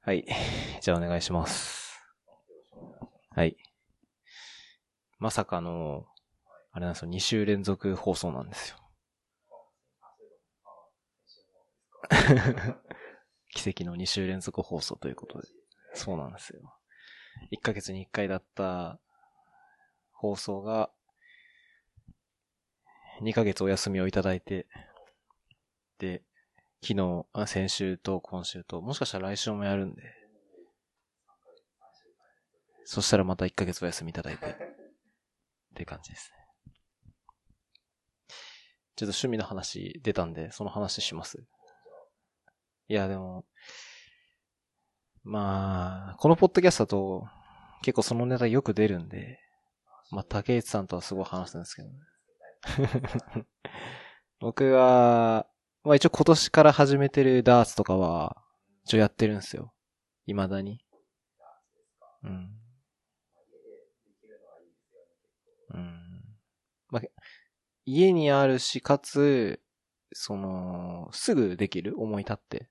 [0.00, 0.26] はい。
[0.80, 2.02] じゃあお願いします。
[3.30, 3.56] はい。
[5.18, 6.06] まさかの、
[6.72, 8.78] あれなんですよ、2週連続放送なんですよ。
[13.54, 15.48] 奇跡の2週連続放送ということで。
[15.94, 16.76] そうなんですよ。
[17.50, 19.00] 1ヶ月に1回だった
[20.12, 20.90] 放送が、
[23.20, 24.66] 2ヶ月お休みをいただいて、
[25.98, 26.22] で、
[26.86, 30.02] 昨日、先週と今週と、もしかしたら来週もやるんで、
[32.84, 34.54] そしたらまた1ヶ月お休みいただいて、っ
[35.74, 36.74] て感じですね。
[38.96, 41.42] ちょっと趣味の話出たんで、その話します。
[42.88, 43.46] いや、でも、
[45.22, 47.26] まあ、このポッドキャストだと、
[47.80, 49.38] 結構そのネタよく出るんで、
[50.10, 53.46] まあ、竹内さんとはすごい話すんですけどね。
[54.38, 55.46] 僕は、
[55.84, 58.42] まあ一応今年から始めてるダーツとかは、
[58.84, 59.72] 一応やってるんですよ。
[60.26, 60.80] 未だに。
[62.22, 62.50] うん。
[65.74, 66.24] うん。
[66.88, 67.02] まあ、
[67.84, 69.60] 家にあるし、かつ、
[70.14, 72.00] その、すぐできる？
[72.00, 72.68] 思い立って。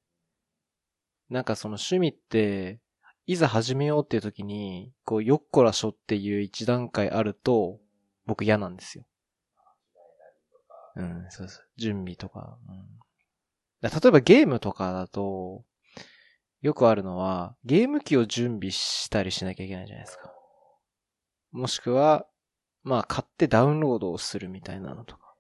[1.30, 2.80] なんかその趣味って、
[3.28, 7.80] いざ始めようっていう時に、こう、よっこらしょっていう一段階あると、
[8.26, 9.06] 僕嫌なんですよ。
[10.96, 11.66] うん、そうそう。
[11.78, 12.58] 準備とか。
[12.68, 12.86] うん、
[13.82, 15.64] だ例えばゲームとかだと、
[16.62, 20.34] よくあるのは、ゲーム機を準備したりしなきゃいけないじゃないですか。
[21.52, 22.26] もしくは、
[22.84, 25.36] まあ、買ってダウンロードをするみたいなのとか。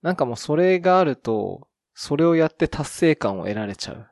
[0.00, 4.06] なんかもうそれがあると、それをやって達成感を得られちゃう。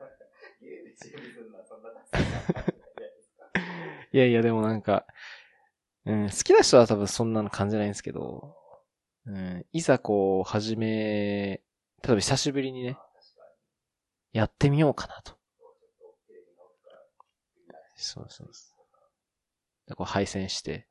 [4.11, 5.05] いやいや、でもなんか、
[6.03, 8.56] うん、好きな人は多分そんなの感じないんですけど、
[9.27, 11.61] うん、いざこう、始め、例
[12.05, 12.97] えば久しぶりにね、
[14.31, 15.37] やってみようかなと。
[17.97, 19.89] そうそうそう。
[19.89, 20.87] で、こう配線して、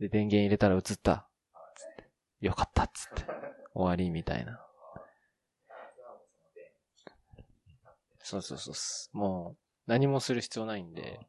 [0.00, 1.28] で、電源入れたら映った。
[1.76, 3.24] つってよかったっつって。
[3.74, 4.60] 終わりみたいな。
[8.24, 9.16] そうそうそうそう。
[9.16, 9.56] もう、
[9.86, 11.20] 何もする必要ないんで、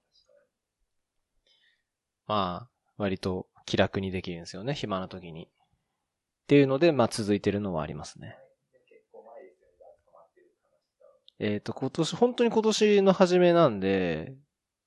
[2.26, 5.48] まあ、割と気楽にできるんですよね、暇な時に。
[6.50, 8.36] っていうので、まあ続いてるのはありますね。
[11.38, 14.34] えっ、と、今年、本当に今年の初めなんで、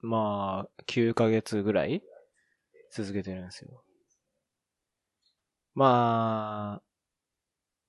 [0.01, 2.03] まあ、9ヶ月ぐらい
[2.91, 3.85] 続けてるんですよ。
[5.77, 6.83] まあ、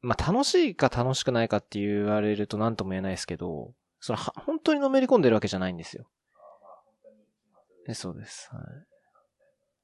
[0.03, 6.07] まあ楽しいか楽しくないかって言われると何とも言えないですけど、そのは本当にのめり込んでるわけじゃないんですよ。
[7.95, 8.51] そうです。
[8.53, 8.62] は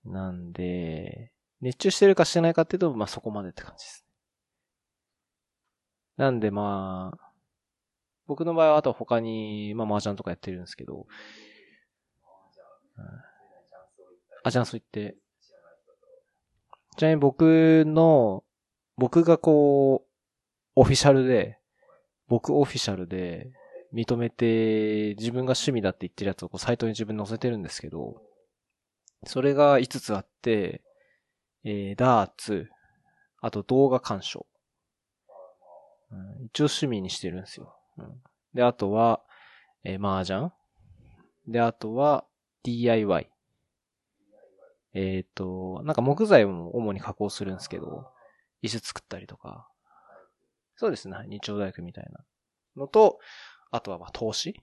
[0.05, 0.11] い。
[0.11, 1.31] なんで、
[1.61, 4.05] 熱中してるかしてないかっていうと、まあそこまでって感じです。
[6.17, 7.31] なんでまあ、
[8.27, 11.07] 僕の場合はあと他に、まあ麻雀とかやってるんですけど、
[12.97, 13.03] うん。
[14.43, 15.17] あ、じゃあそう言って、
[16.97, 18.43] ちなみに僕の、
[18.97, 20.09] 僕がこう、
[20.75, 21.57] オフィシャルで、
[22.27, 23.51] 僕オフィシャルで
[23.93, 28.21] 認めて自分が趣味だって言ってるやつをこうサイトに自分載せてるんですけど、
[29.25, 30.81] それが5つあって、
[31.63, 32.69] えー、ダーツ、
[33.41, 34.45] あと動画鑑賞。
[36.11, 37.75] うん、一応趣味にしてるんですよ。
[37.97, 38.21] うん、
[38.53, 39.21] で、あとは、
[39.83, 40.51] えー、麻雀。
[41.47, 42.25] で、あとは
[42.63, 43.29] DIY。
[44.93, 48.11] えっ、と、なんか木材も主に加工するんですけど、
[48.63, 49.69] 椅子作ったりとか。
[50.75, 51.17] そうですね。
[51.27, 52.25] 日曜大工みたいな
[52.75, 53.19] のと、
[53.71, 54.55] あとはまあ投資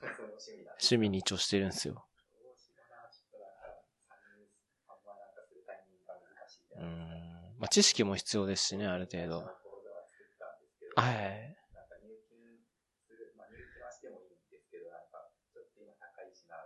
[0.80, 2.06] 趣味に一応してるんですよ。
[6.76, 7.51] うん。
[7.62, 9.44] まあ知識も必要ですしね、ある程度。
[10.96, 11.56] はい。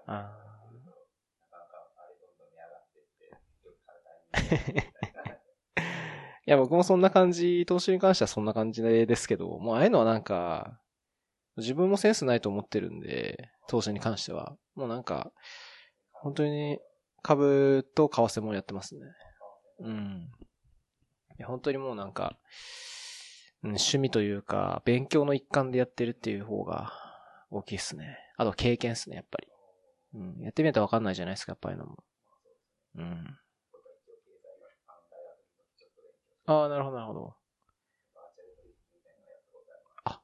[0.06, 0.32] あ
[6.46, 10.80] いや、僕もそんな感じ、投資に関してはそんな感じですけど、もうああいうのはなんか、
[11.58, 14.56] 自分もセンスないと思ってるんで、投資に関しては。
[14.74, 15.30] もうなんか、
[16.12, 16.78] 本当に
[17.20, 19.02] 株と為替もやってますね。
[19.80, 20.30] うん。
[21.38, 22.36] や、本当にもうなんか、
[23.62, 26.92] うん、趣味というか、勉強の一環でやってるっていう方が
[27.50, 28.18] 大きいっすね。
[28.36, 29.48] あと経験っすね、やっぱり。
[30.14, 30.42] うん。
[30.42, 32.04] やってみないとわかんないじゃないですか、やっぱりのも。
[32.96, 33.38] うん。
[36.46, 37.34] ああ、なるほど、なるほど。
[40.04, 40.20] あ、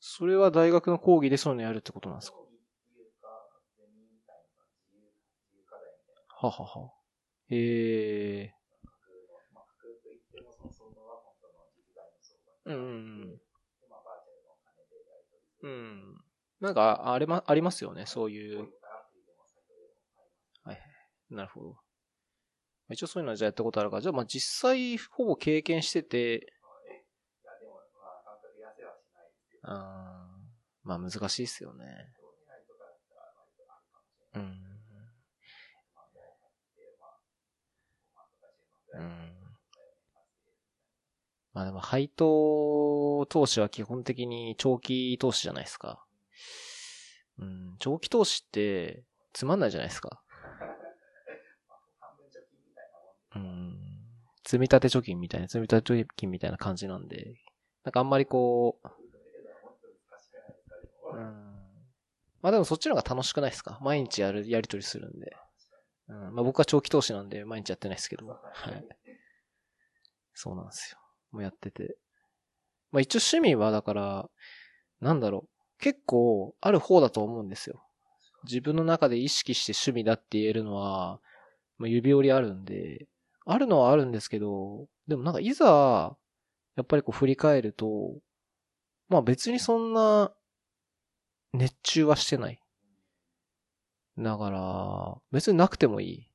[0.00, 2.38] それは大学の講義でそういうのやるってことなんですか？
[6.38, 6.92] ははは。
[7.48, 8.44] へえ。
[8.46, 8.65] う
[12.66, 13.40] うんうん。
[15.62, 16.20] うん。
[16.60, 18.68] なんか、あれま、ありますよね、そういう。
[20.64, 20.80] はい。
[21.30, 21.76] なるほど。
[22.90, 26.52] 一応そういうのはじゃあやったことあるから、じゃあまあ実際ほぼ経験してて、
[29.62, 30.26] あ
[30.84, 31.84] まあ難しいっすよね。
[34.34, 34.42] うん。
[38.94, 39.35] うん。
[41.56, 46.04] まあでも配当投資は基本的に長期投資じゃないですか。
[47.38, 50.20] うん、長期投資ってつまんないじゃないですか。
[53.34, 53.78] うん。
[54.46, 57.36] 積立貯金みたいな、積立貯金みたいな感じなんで、
[57.84, 58.88] なんかあんまりこう、
[61.16, 61.24] うん。
[62.42, 63.78] まあでもそっちの方が楽しくないですか？
[63.80, 65.34] 毎日やる、やりとりするんで。
[66.08, 66.34] うん。
[66.34, 68.26] まあ僕は長期投資なんで毎日やってないですけど。
[68.26, 68.38] は
[68.72, 68.84] い。
[70.34, 70.98] そうなんですよ。
[71.32, 71.96] もやってて。
[72.92, 74.30] まあ一応趣味はだから、
[75.00, 75.48] なんだろう。
[75.78, 77.82] 結構ある方だと思うんですよ。
[78.44, 81.20] 自分の中で意識して趣味だって言えるのは、
[81.78, 83.06] まあ、指折りあるんで、
[83.44, 86.16] あるのはあるんですけど、でもなんかいざ、
[86.76, 88.14] やっぱりこう振り返ると、
[89.08, 90.32] まあ別にそんな、
[91.52, 92.60] 熱中はしてない。
[94.18, 96.30] だから、別になくてもいい。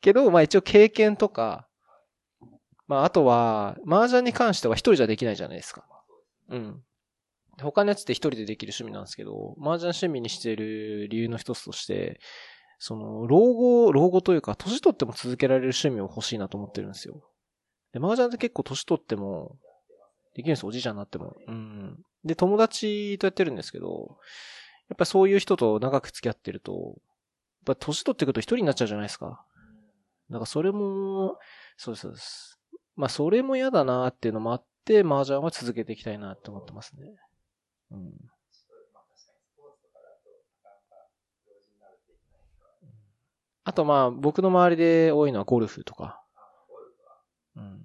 [0.00, 1.66] けど、まあ一応経験とか、
[2.86, 5.84] まああとは、麻雀に関しては一人じゃできないじゃないですか。
[6.48, 6.82] うん。
[7.60, 12.20] 他のやつって一人でできる趣味なんですけど、麻雀趣味にしている理由の一つとして、
[12.78, 17.22] その、老後、老後というか、年取っても続けられる趣味を欲しいなと思ってるんですよ。
[17.92, 19.56] で、麻雀って結構年取っても、
[20.34, 21.34] できるんです、おじいちゃんになっても。
[21.46, 21.98] うん。
[22.24, 24.18] で、友達とやってるんですけど、
[24.88, 26.72] やっぱそういう人と長く付き合ってると、
[27.66, 29.42] やっぱ年取ってくると一人になっちゃうじゃないですか。
[30.30, 31.38] だからそれも、
[31.76, 32.60] そうです、そうです。
[32.96, 37.14] まあそれも嫌だなっていうのもあって、麻雀は続けていきたいなって思ってますね。
[37.90, 38.12] うん。
[43.64, 46.22] あとまあ、僕の周りで多いのはゴルフとか。
[47.56, 47.82] うん。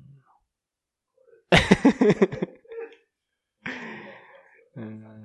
[4.77, 5.21] うん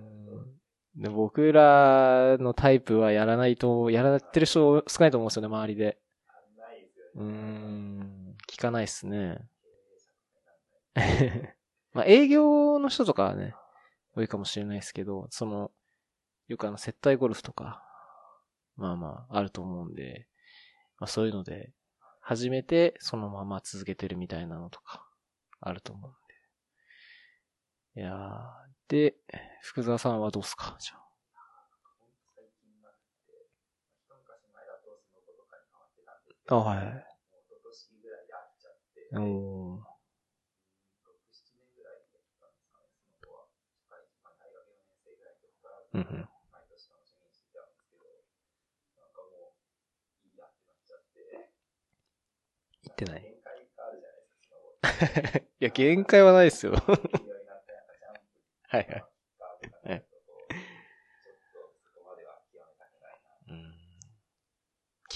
[0.96, 5.98] で僕らのタイプはやらないと、やらってる人少ないと思うんですよね、周りで。
[7.16, 9.38] うん、聞かないっすね。
[11.92, 13.54] まあ営業の人とかはね、
[14.14, 15.72] 多いかもしれないですけど、その、
[16.48, 17.82] よくあの接待ゴルフとか、
[18.76, 20.28] まあまああると思うんで、
[20.98, 21.72] まあそういうので、
[22.20, 25.06] 始めてそのまま続けてるみたいなのとか、
[25.60, 26.14] あると思うん
[27.94, 28.00] で。
[28.00, 28.52] いやー、
[28.88, 29.16] で、
[29.62, 30.76] 福沢さんはどうすか？
[30.78, 30.96] じゃ
[36.48, 36.54] あ。
[36.56, 37.05] あ、はい。
[39.12, 39.96] おー。
[45.94, 46.28] うんうん。
[52.82, 53.22] 言ってない。
[55.60, 56.72] いや、限界はないですよ。
[56.72, 56.78] は
[58.80, 59.04] いはい。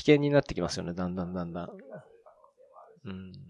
[0.00, 1.70] 危険になってきますよね、だんだんだんだん。
[3.04, 3.50] うん。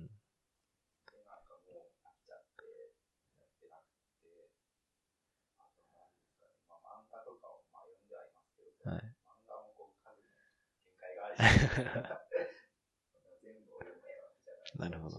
[14.78, 15.16] なるほど。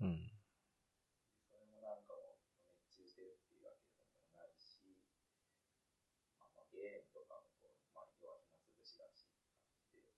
[0.00, 0.30] うん。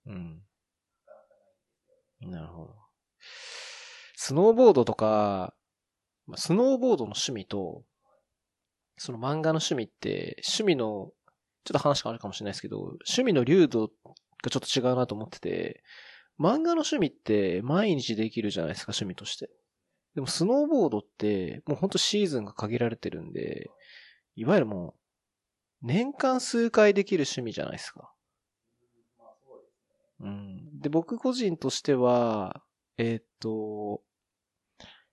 [0.06, 0.42] うん。
[2.20, 2.74] なるほど。
[4.16, 5.54] スノーボードとか、
[6.36, 7.84] スノーボードの趣味と、
[8.96, 11.10] その漫画の趣味って、趣味の、
[11.64, 13.88] ちょっと話変わるかもしれないですけど、趣味の流度
[14.42, 15.82] がちょっと違うなと思ってて、
[16.38, 19.50] 漫画の趣味って毎日できるじゃないですか、趣味として。
[20.14, 23.70] でもスノーボードってもうほんとシーズンが限られてるんで、
[24.36, 24.94] いわゆるも
[25.82, 28.12] う、年間数回できる趣味じゃないですか。
[30.20, 30.80] うん。
[30.80, 32.62] で、僕個人としては、
[32.96, 34.02] えっ、と、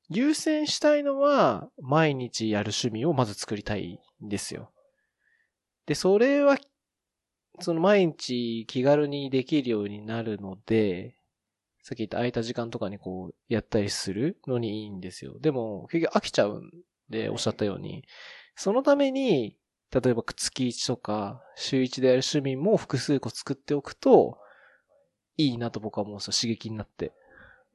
[0.09, 4.71] 優先したいのは、毎日やる趣味をまず作りたいんですよ。
[5.85, 6.57] で、それは、
[7.59, 11.15] その毎日気軽にできるようになるので、
[11.83, 15.39] さっき言った空いた時間とかにこう、やったりするのにいいんですよ。
[15.39, 16.71] でも、結局飽きちゃうん
[17.09, 18.05] で、おっしゃったように、
[18.55, 19.57] そのために、
[19.91, 24.37] 例えば月1とか、週1でやる趣味も複数個作っておくと、
[25.37, 27.13] いいなと僕は思うんですよ、刺激になって。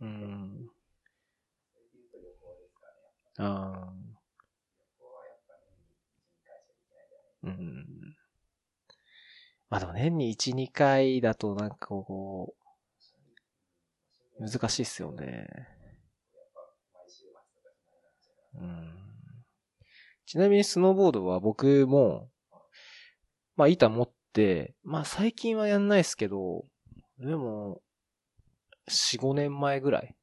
[0.00, 0.70] うん。
[3.38, 4.15] ああ。
[7.46, 8.16] うん。
[9.68, 12.54] まあでも年に1、2回だとなんかこ
[14.38, 15.46] う、難しいっすよね。
[18.54, 18.92] うん。
[20.26, 22.30] ちなみにスノーボードは僕も、
[23.56, 26.64] まあ板持って、まあ最近はやんないですけど、
[27.18, 27.80] でも、
[28.88, 30.14] 4、5年前ぐらい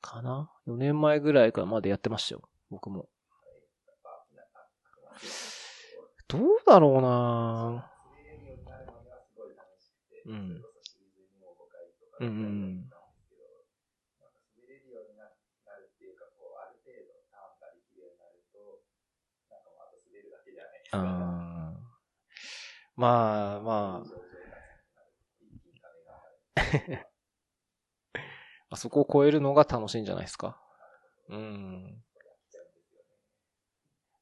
[0.00, 2.42] かな ?4 年前ぐらいからまでやってましたよ。
[2.70, 3.08] 僕も。
[6.34, 7.88] どうだろうな
[10.26, 10.62] うん。
[12.20, 12.90] うんうん。
[20.90, 21.72] あ
[22.96, 24.24] まあまあ。
[28.70, 30.60] あ そこを超えるのが楽しいんじゃないですか。
[31.28, 32.02] うん。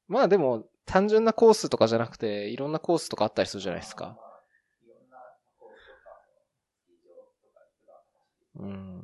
[0.07, 4.17] まあでも、単純なコースとかじゃなくて、いろんなコースとかあったりするじゃないですか。
[8.55, 9.01] うん。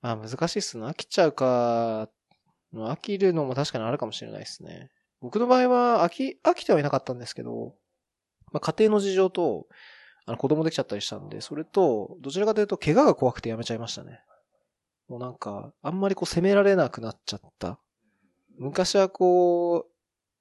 [0.00, 0.84] まあ難しいっすね。
[0.84, 2.08] 飽きちゃうか、
[2.74, 4.90] 飽きるのも確かにあるかもしれないですね。
[5.20, 7.74] 僕の場合は飽き、飽きてはいなかったんですけど、
[8.52, 9.66] まあ家庭の事情と、
[10.24, 14.20] あの子供できちゃったりしたんで、それと、どちらかというと怪我が怖くてやめちゃいましたね。
[15.08, 17.78] もうなんか、あんまりこう攻められなくなっちゃった。
[18.58, 19.91] 昔はこう、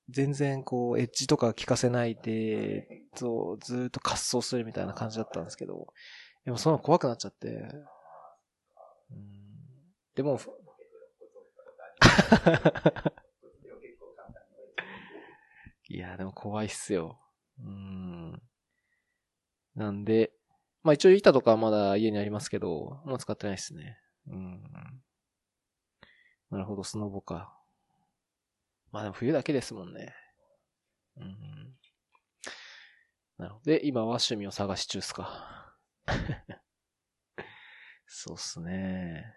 [0.10, 5.88] 全然こう、エッジとか効かせないで、そうずっと滑走するみたいな感じだったんですけど、
[6.46, 7.48] でもその怖くなっちゃって。
[9.12, 9.32] うん
[10.16, 10.40] でも、
[15.88, 17.18] いや、でも怖いっすよ。
[17.60, 18.42] うん。
[19.76, 20.34] なんで、
[20.84, 24.00] まあ一応板とかはまだ家にありますけど、もう使ってないっすね。
[24.28, 24.62] うん。
[26.50, 27.58] なるほど、スノボか。
[28.92, 30.14] まあでも冬だけですもんね。
[31.18, 31.76] うん。
[33.38, 33.72] なるほど。
[33.72, 35.76] で、今は趣味を探し中っすか？
[38.06, 39.34] そうっすね。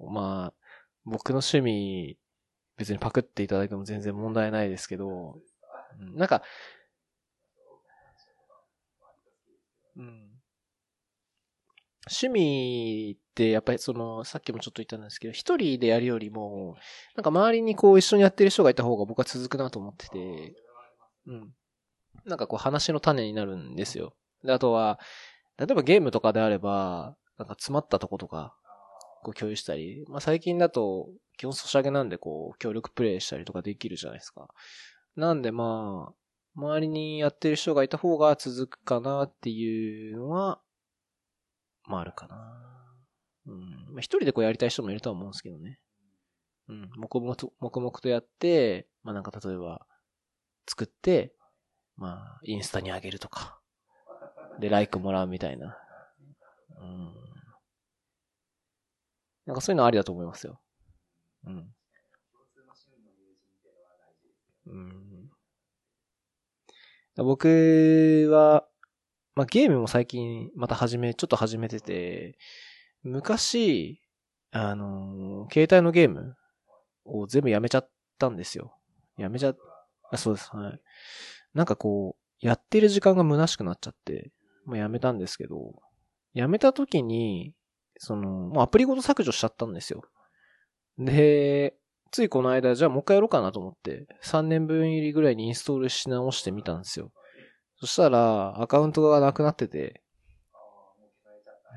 [0.00, 0.54] まあ、
[1.04, 2.18] 僕の趣味、
[2.76, 5.38] 別にパクっていただいても全然問題ないですけど、
[6.00, 6.42] うんなんか、
[9.96, 10.31] うん。
[12.08, 16.76] 趣味ってやっぱりその、さっきもちょっと言ったんですけど、一人でやるよりも、
[17.16, 20.54] なんか周りにこう一緒にやってる人がいた方が僕は続くなと思ってて、
[21.26, 21.54] うん。
[22.24, 24.14] なんかこう話の種になるんですよ。
[24.44, 24.98] で、あとは、
[25.58, 28.54] 例えばゲームとかであれば、なんか詰まったとことか、
[29.22, 34.48] こう共有したり、まあ最近だと、基本ソシャゲなんでこう、協力プレイしたりとかできるじゃないですか。
[35.14, 36.14] なんでまあ、
[36.54, 40.60] 周りにやってる人がいた方が続くかなっていうのは、
[41.84, 42.94] まああるかな。
[43.46, 43.60] うん。
[43.92, 45.78] まあ一人でこうやりたい人もいるとは思うんですけどね。
[46.68, 46.90] うん。
[46.96, 49.86] 黙々と、黙々とやって、まあなんか例えば、
[50.68, 51.34] 作って、
[51.96, 53.58] まあ、インスタに上げるとか。
[54.58, 55.76] で、ライクもらうみたいな。
[56.80, 57.14] うん。
[59.46, 60.60] なんかそういうのありだと思いますよ。
[61.46, 61.74] うん。
[64.66, 65.30] うん。
[67.16, 68.66] 僕は、
[69.34, 72.36] まあ、ゲームも最近また始め、ちょっと始めてて、
[73.02, 74.00] 昔、
[74.50, 76.36] あのー携帯のゲーム
[77.04, 78.76] を全部やめちゃったんですよ。
[79.16, 79.54] やめちゃ、
[80.10, 80.80] あ、そうです、はい。
[81.54, 84.30] なんかこう、やってる時間が虚しくなっちゃって、
[84.66, 85.74] もうやめたんですけど、
[86.34, 87.54] やめた時に、
[87.98, 90.02] その、もうアプリごと削除しちゃったんですよ。
[90.98, 91.74] で、
[92.10, 97.10] ついこの間、じゃあもう一回やろうかなと思って、3年分入りぐらいにインストールし直してみたんですよ。
[97.82, 100.04] そしたら、アカウントがなくなってて、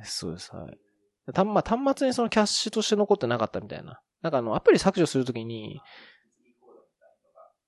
[0.03, 1.33] そうです、はい。
[1.33, 3.99] たまあ、端末にそのキャッシュとして残ってなかったみたいな。
[4.21, 5.81] なんかあの、アプリ削除するときに、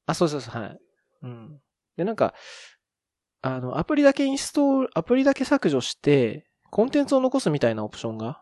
[0.06, 0.79] あ、そうそうそう、はい。
[1.24, 1.60] うん。
[1.96, 2.36] で、なんか、
[3.41, 8.39] あの、アプリだけインストール、アプリだけ削除して、コンテンツを残すみたいなオプションが、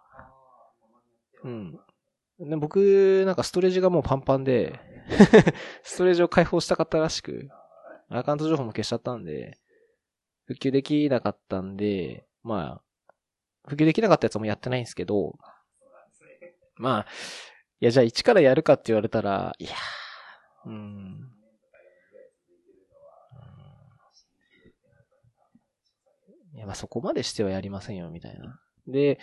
[1.46, 1.80] うん。
[2.38, 4.78] で僕、なんかストレージがもうパンパンで、
[5.84, 7.48] ストレージを開放したかったらしく、
[8.10, 9.58] アカウント情報も消しちゃったんで、
[10.46, 12.82] 復旧できなかったんで、まあ、
[13.64, 15.38] 復旧できなかったやつもやってないんですけど、
[16.78, 17.06] まあ、
[17.82, 21.32] いや、じゃあ一からやるかって言われたら、いやー、うん。
[26.54, 28.60] いや、まあそこまでしてはやりませんよ、みたいな。
[28.88, 29.20] で、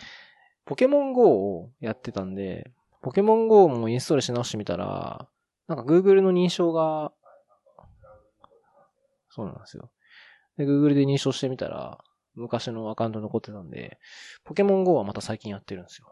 [0.64, 5.28] ポケモン GO をやってたんで、ポケモン GO もインストールし直してみたら、
[5.66, 7.12] なんか Google の認証が、
[9.30, 9.90] そうなんですよ。
[10.56, 11.98] で、Google で認証してみたら、
[12.34, 13.98] 昔のアカウント残ってたんで、
[14.44, 16.08] ポケモン GO はまた最近やってるんですよ。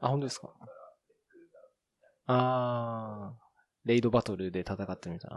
[0.00, 0.54] あ、本当ですか？
[2.26, 5.28] あー、レイドバトルで戦ってみた。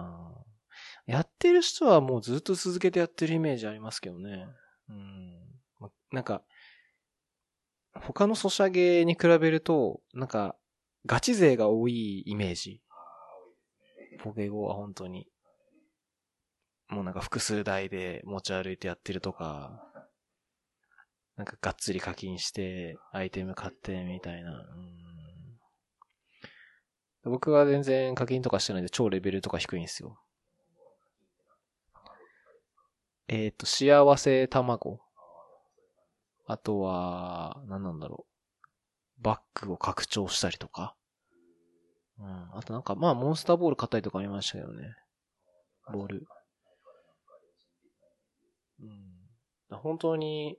[1.05, 4.45] やってる人はもうずっと続けてやってるイメージありますけどね。
[4.89, 5.39] うん。
[5.79, 6.43] まなんか、
[7.93, 10.55] 他のソシャゲに比べると、なんか、
[11.05, 12.81] ガチ勢が多いイメージ。
[14.23, 15.27] ポケゴは本当に。
[16.89, 19.83] もうなんか複数台で持ち歩いてやってるとか、
[21.37, 24.51] なんかがっつり課金して、アイテム買ってみたいな。
[27.23, 30.19] 僕は全然課金とかしてないんで超レベルとか低いんですよ。
[33.27, 34.99] えっ、と、幸せ卵。
[36.45, 38.25] あとは、何なんだろ
[39.19, 39.23] う。
[39.23, 40.95] バッグを拡張したりとか。
[42.21, 42.57] うん。
[42.57, 44.95] あとなんか、まあ、モンスターボール買ったりとかありましたけどね。
[45.91, 46.27] ボール。
[48.81, 48.85] う
[49.75, 49.77] ん。
[49.77, 50.57] 本当に、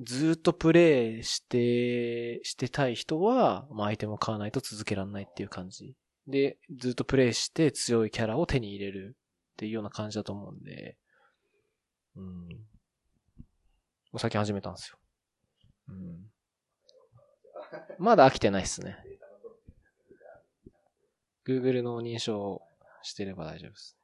[0.00, 5.94] ずっとプレイして、してたい人は、まあ、アイテムを買わないと続けられないっていう感じ。
[6.26, 10.96] で、ずっとプレイして強いキャラを手に入れるっていうような感じだと思うんで、
[12.16, 12.48] うん。
[12.48, 12.56] も
[14.14, 14.98] う最近始めたんですよ。
[15.88, 16.30] うん。
[17.98, 18.96] まだ飽きてないっすね。
[21.48, 22.60] Google の認証
[23.02, 23.96] してれば大丈夫です。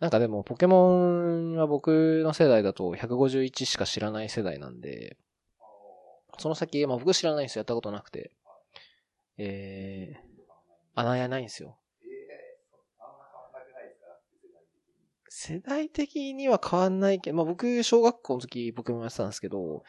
[0.00, 5.16] なんかでも、ポケモンは僕の世代だと151しか知らない世代なんで、
[6.38, 7.60] その先、まあ僕知らないんですよ。
[7.60, 8.30] やったことなくて。
[9.38, 10.18] えー、
[10.94, 11.78] あ、なんやないんですよ。
[15.28, 19.82] 世代的には変わんないけど、まあ僕、小学校の時僕もやってたんですけど、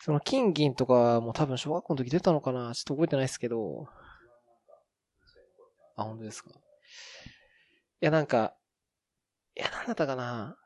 [0.00, 3.88] その金銀とかも多分小学校の時出たのかなちょっと覚えてないですけど、
[5.98, 6.50] あ、本当ですか？
[6.50, 6.54] い
[8.00, 8.54] や、なんか、
[9.56, 10.56] いや、なんだったかな？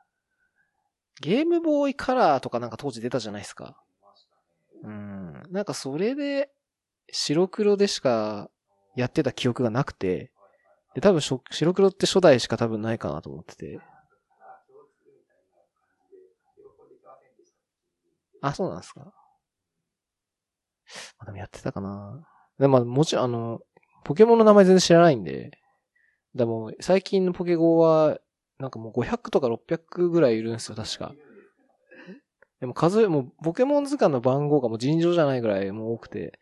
[1.19, 3.75] ゲームボーイカラーとかなんか当時出たじゃないですか。
[4.83, 5.43] うん。
[5.49, 6.51] なんかそれで、
[7.11, 8.49] 白黒でしか
[8.95, 10.31] やってた記憶がなくて、
[10.93, 13.79] で、多分しょ白黒って初代しか多分ないかなと思ってて。
[18.41, 19.11] あ、そうなんですか？
[21.17, 22.27] あ、でもやってたかな。
[22.59, 23.61] でも、まあもちろん、あの、
[24.03, 25.51] ポケモンの名前全然知らないんで、
[26.35, 28.19] でも、最近のポケゴーは、
[28.59, 31.13] なんかもう500とか600ぐらいいるんですよ、確か。
[32.59, 36.39] でも数え、もうポケモン図鑑の番号がもう尋常じゃないぐらいもう多くて、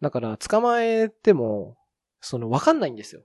[0.00, 1.76] だから捕まえても、
[2.20, 3.22] そのわかんないんですよ。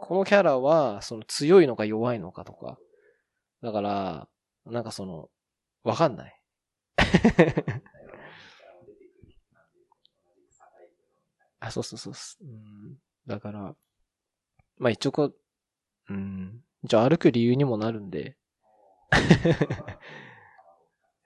[0.00, 2.78] このキャラは、その強いのか弱いのかとか。
[3.62, 4.28] だから、
[4.64, 5.28] なんかその、
[5.84, 6.40] わかんない。
[11.60, 12.44] あ、そうそうそうそう。
[12.44, 12.96] うん。
[13.26, 13.74] だから、
[14.78, 15.34] まあ一応こう、
[16.08, 16.60] うん。
[16.84, 18.36] じゃあ歩く理由にもなるんで。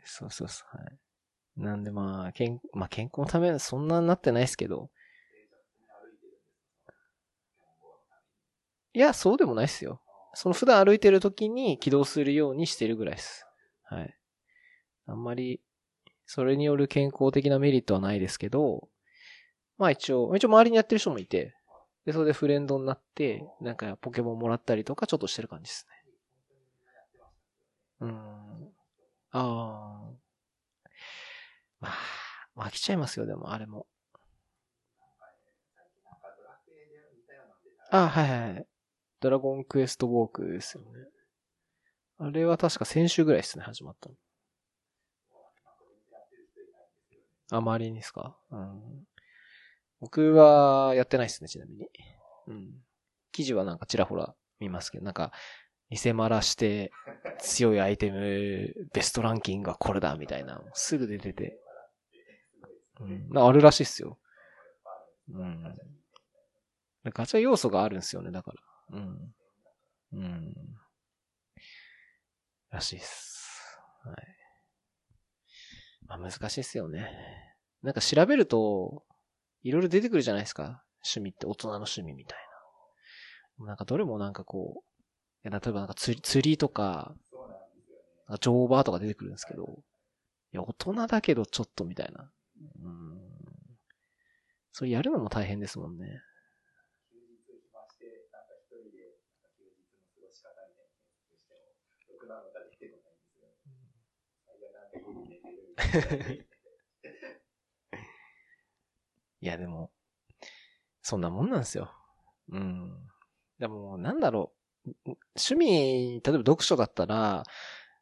[0.04, 0.76] そうそうそう。
[0.76, 0.98] はい。
[1.56, 4.90] なんでまあ、健、まあ健康のためはそんなになってないですけど。
[8.92, 10.00] いや、そうでもないですよ。
[10.34, 13.46] その普段歩いてる時に起動するようにしてるぐらいです。
[13.84, 14.14] はい。
[15.06, 15.60] あんまり、
[16.26, 18.88] それによる健康的なメリットはないですけど、
[19.78, 21.54] まあ一応、一応周りにやってる人もいて、
[22.04, 25.94] で、それでフレンドになって、なんかポケモンもらったりとかちょっとしてる感じですね。
[28.00, 28.74] うん。
[29.32, 30.10] ああ。
[31.80, 31.88] ま
[32.56, 33.87] あ、飽きちゃいますよ、でも、あれも。
[37.90, 38.66] あはいはいはい。
[39.20, 40.88] ドラゴンクエストウォークですよね。
[42.18, 44.14] あれは確か先週ぐらいですね、始まったの。
[47.50, 48.37] あ、周りにですか？
[48.50, 49.06] うん。
[50.04, 51.88] 僕はやってないですね、ちなみに。
[52.48, 52.72] うん。
[53.32, 55.32] 記事はなんかちらほら見ますけど、なんか、
[55.88, 56.92] 偽マラして
[57.38, 60.62] 強いアイテム、ベストランキングはこれだ、みたいな。
[60.74, 61.58] すぐ出てて。
[63.00, 63.30] うん。
[63.30, 64.18] なあるらしいっすよ。
[65.32, 65.74] うん。
[67.04, 68.52] ガチャ要素があるんですよね、だか
[68.90, 68.98] ら。
[68.98, 69.34] うん。
[70.12, 70.54] うん。
[72.68, 73.78] らしいっす。
[74.04, 74.16] はい。
[76.06, 77.10] まあ難しいっすよね。
[77.82, 79.02] なんか調べると、
[79.64, 80.85] いろいろ出てくるじゃないですか。
[81.03, 82.38] 趣味って大人の趣味みたい
[83.59, 83.66] な。
[83.66, 84.85] なんかどれもなんかこ
[85.44, 87.14] う、いや例えばなんか釣り釣りとか
[88.40, 89.79] 乗馬とか出てくるんですけど、
[90.53, 92.31] いや、大人だけどちょっとみたいな。
[92.83, 93.20] うん。
[94.72, 96.20] それやるのも大変ですもんね。
[109.44, 109.90] いや、でも、
[111.02, 111.92] そんなもんなんですよ。
[112.48, 112.94] うん。
[113.59, 114.54] でも、なんだろ
[114.87, 115.11] う。
[115.37, 117.42] 趣味、例えば読書だったら、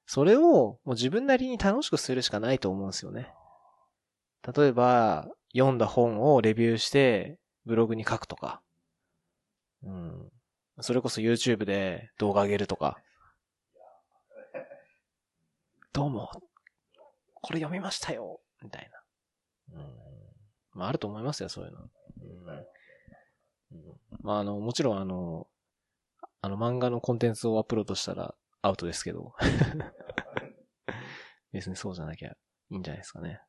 [0.06, 3.34] それをもう自分なりに楽しくするしかないと思うんですよね。
[4.56, 8.62] 例えば、読んだ本をレビューして、ブログに書くとか。
[9.82, 10.30] うん。
[10.80, 13.02] それこそ YouTube で動画上げるとか。
[15.92, 16.30] どうも、
[17.40, 18.88] これ読みましたよみたい
[19.72, 19.80] な。
[19.80, 20.11] うん。
[20.74, 21.78] まあ、あると思いますよ、そういうの。
[21.78, 22.48] うん。
[23.72, 25.46] うんまあ、あの、もちろんあの、
[26.40, 29.34] あの漫画のコンテンツをアップロードしたらアウトですけど。
[31.52, 32.36] 別にそうじゃなきゃい
[32.70, 33.40] いんじゃないですかね。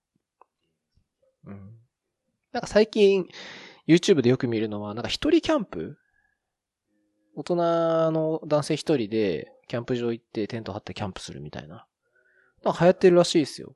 [1.46, 1.80] うん。
[2.52, 3.28] なんか最近、
[3.88, 5.98] YouTube でよく見るのは、なんか一人キャンプ
[7.36, 7.56] 大人
[8.12, 11.88] の男性一人で、キャンプ場行ってテント張ってキャンプするみたいな。
[12.64, 13.76] なんか流行ってるらしいですよ。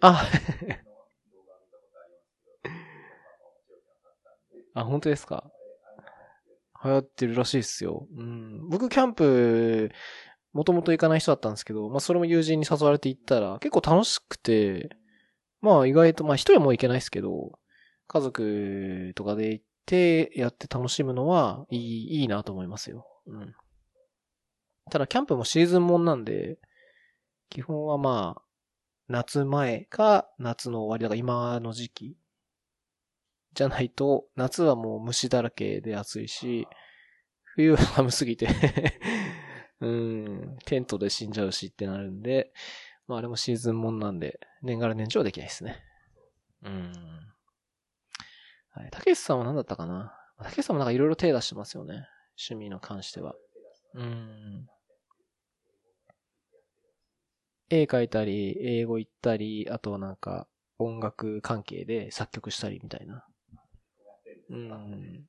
[0.00, 0.26] あ、
[4.74, 5.50] あ、本当ですか？
[6.82, 8.06] 流行ってるらしいですよ。
[8.16, 8.68] うん。
[8.70, 9.90] 僕、キャンプ、
[10.52, 14.96] もともと行かない人だったんですけど、まあ、それも友人に誘われて行ったら、結構楽しくて、
[15.60, 17.58] まあ、意外と、まあ、一人はもう行けないですけど、
[18.08, 23.06] 家族とかで行って、やって楽しむのは、いい、いいなと思いますよ。
[23.26, 23.54] うん。
[24.90, 26.58] ただ、キャンプもシーズンもんなんで、
[27.50, 28.42] 基本はまあ、
[29.10, 32.16] 夏前か夏の終わりだから今の時期
[33.54, 36.68] じゃないと、夏はもう虫だらけで暑いし、
[37.56, 38.46] 冬は寒すぎて
[39.80, 42.52] うん、テントで死んじゃうしってなるんで、
[43.08, 45.82] まああれもシーズンもんなんで、年がら年中はできないですね。
[46.62, 46.92] うん。
[48.70, 48.90] はい。
[48.92, 50.16] たけしさんは何だったかな？
[50.38, 52.06] たけしさんもなんかいろいろ手出してますよね。
[52.38, 53.34] 趣味の関しては。
[53.94, 54.68] うん。
[57.70, 63.24] 絵描いたり、英語行ったり、あとなんか音楽関係で作曲したりみたいな。
[64.50, 65.24] うん。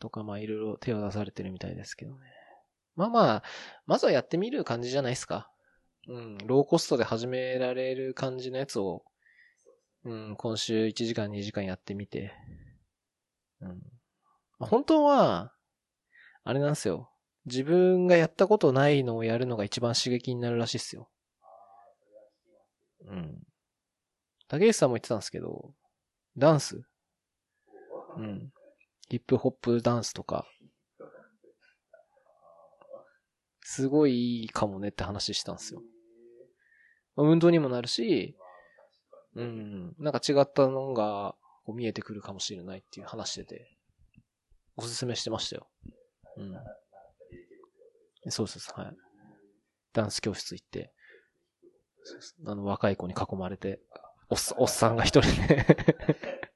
[0.00, 2.18] とかまあいろいろ手を出されてるみたいですけどね。
[2.96, 3.42] まあまあ、
[3.86, 5.50] まずはやってみる感じじゃないですか。
[6.08, 6.38] うん。
[6.46, 9.04] ローコストで始められる感じのやつを、
[10.04, 12.32] うん、今週1時間2時間やってみて。
[13.60, 13.82] うん。
[14.58, 15.52] 本当は、
[16.42, 17.10] あれなんですよ。
[17.46, 21.08] 自分がやったことないのをやるのが一番刺激になるらしいっすよ。
[23.06, 23.42] うん。
[24.48, 25.72] 竹内さんも言ってたんですけど、
[26.36, 26.82] ダンス？
[28.16, 28.52] うん。
[29.08, 30.46] ヒップホップダンスとか、
[33.62, 35.82] すごいいいかもねって話したんですよ。
[37.16, 38.36] 運動にもなるし、
[39.34, 41.34] うん、なんか違ったのが
[41.64, 43.76] こう見えてくるかもしれないっていう話してて、
[44.76, 45.68] おすすめしてましたよ。
[46.36, 46.54] うん。
[48.30, 48.96] そうそうそう、はい。
[49.92, 50.92] ダンス教室行って、
[52.46, 53.80] あの若い子に囲まれて、
[54.28, 55.66] おっさおっさんが一人で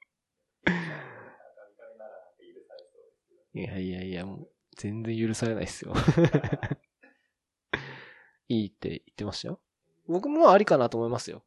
[3.54, 5.94] いやいやいや、もう、全然許されないっすよ。
[8.48, 9.60] いいって言ってましたよ。
[10.08, 11.44] 僕もありかなと思いますよ。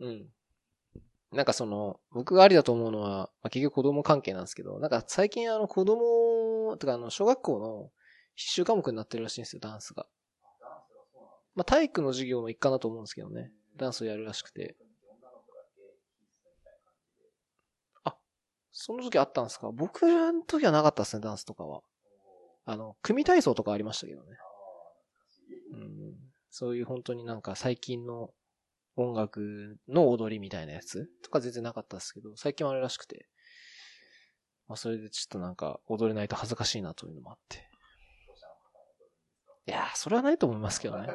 [0.00, 0.32] うん。
[1.32, 7.92] なんかその、僕がありだと思うのは、まあ、結局子供関係なんですけど、なんか最近あの子供、とかあの小学校の
[8.34, 10.06] 必修科目になってるらしいんですよ、ダンスが。
[11.56, 13.50] まあ体育の授業の一環だと思うんですけどね。
[13.76, 14.76] ダンスをやるらしくて。
[18.04, 18.14] あ、
[18.70, 19.70] その時あったんですか？
[19.72, 21.80] 僕の時はなかったですね、ダンスとかは。
[22.66, 24.28] あの、組体操とかありましたけどね。
[25.72, 26.14] うん、
[26.50, 28.30] そういう本当になんか最近の
[28.96, 33.28] 音楽の踊りみたいなやつとか全然なかったですけど、最近はあれらしくて。
[34.68, 37.68] まあそれでちょっとなんか踊れないと恥ずかしいなというのもあって。
[39.68, 41.08] いやー、それはないと思いますけどね。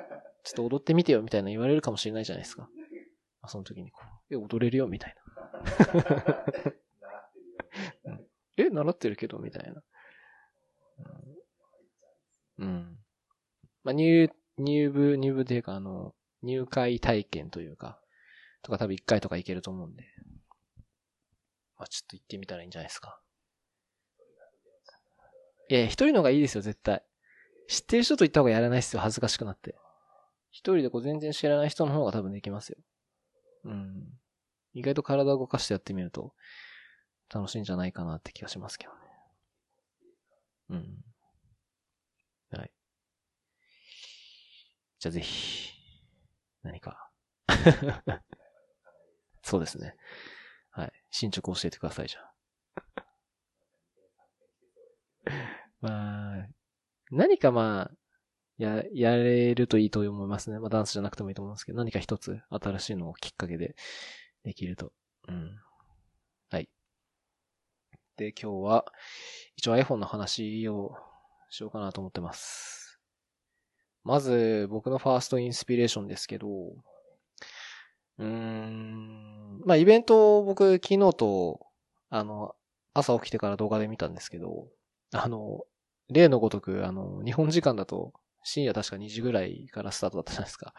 [0.44, 2.64] ちょっと踊ってみてよみたいな言われるかもしれないじゃないですか。
[3.42, 5.34] まあ、その時にこう、え、踊れるよみたいな。
[8.06, 8.28] うん
[8.58, 9.84] え、習ってるけどみたいな。
[12.58, 12.66] うん。
[12.66, 12.98] うん
[13.84, 18.00] まあ、入、入部、入部っていうか、あの、入会体験というか、
[18.62, 20.06] とか多分一回とか行けると思うんで。
[21.78, 23.20] まあ、ちょっと行ってみたらいいんじゃないですか。
[25.70, 27.04] いや、一人の方がいいですよ、絶対。
[27.68, 29.76] 知ってる人と行った方がやらないですよ、恥ずかしくなって。
[30.52, 32.78] 一人でこう全然知らない人の方が多分できますよ。
[33.64, 34.20] うん。
[34.74, 36.34] 意外と体を動かしてやってみると、
[37.34, 39.00] 楽しいんじゃないかなって気がしますけどね。
[40.70, 41.04] うん。
[42.52, 42.72] はい。
[45.00, 45.72] じゃあぜひ、
[46.64, 47.10] 何か。
[49.44, 49.96] そうですね。
[50.70, 50.92] はい。
[51.10, 52.34] 進捗教えてください、じゃあ。
[55.82, 56.48] まあ、
[57.10, 57.98] 何かまあ、
[58.58, 60.60] や、やれるといいと思いますね。
[60.60, 63.76] まあダンスじゃなくてもいいと思うんですけど、何か一つ新しいのをきっかけで
[64.44, 64.92] できると。
[65.28, 65.60] うん。
[66.50, 66.70] はい。
[68.18, 68.86] で、今日は、
[69.56, 70.96] 一応 iPhone の話を
[71.50, 73.00] しようかなと思ってます。
[74.04, 76.48] まず、僕のファーストインスピレーションですけど、
[78.18, 79.62] うーん。
[79.66, 81.60] まあ、イベントを僕昨日と、
[82.10, 82.56] あの、
[82.94, 84.68] 朝起きてから動画で見たんですけど、
[85.14, 85.62] あの、
[86.10, 90.74] 例のごとく、あの、日本時間だと深夜確か2時ぐらいからスタートだったじゃないですか。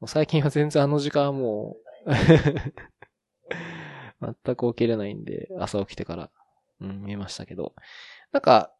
[0.00, 2.12] もう最近は全然あの時間はもう
[4.44, 6.30] 全く起きれないんで、朝起きてから、
[6.80, 7.74] うん、見ましたけど。
[8.32, 8.74] なんか、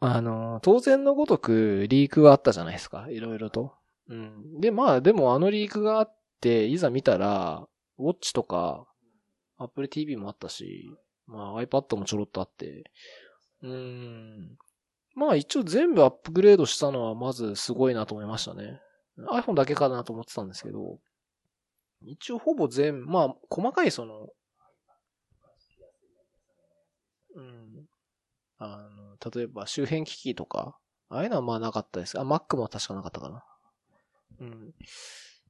[0.00, 3.06] あの、当然のごとくリークはあったじゃないですか。
[3.10, 3.74] いろいろと。
[4.08, 4.60] うん。
[4.60, 7.66] で、まあ、でもあのリークがあって、いざ見たら、
[7.98, 8.86] ウォッチとか、
[9.56, 10.90] Apple TV もあったし、
[11.26, 12.90] まあ iPad もちょろっとあって、
[13.62, 14.58] うん。
[15.14, 18.80] まあ一応全部アップグレードしたのはまずすごいなと思いましたね。
[19.18, 20.98] iPhone だけかなと思ってたんですけど、
[22.02, 24.28] 一応ほぼ全、まあ細かいその、
[27.36, 27.86] うん。
[28.58, 28.88] あ
[29.22, 32.18] の、例えば周辺機器とか、ああいうのはまあなかったです。
[32.18, 33.44] あ、Mac も確かなかったかな。
[34.40, 34.74] うん。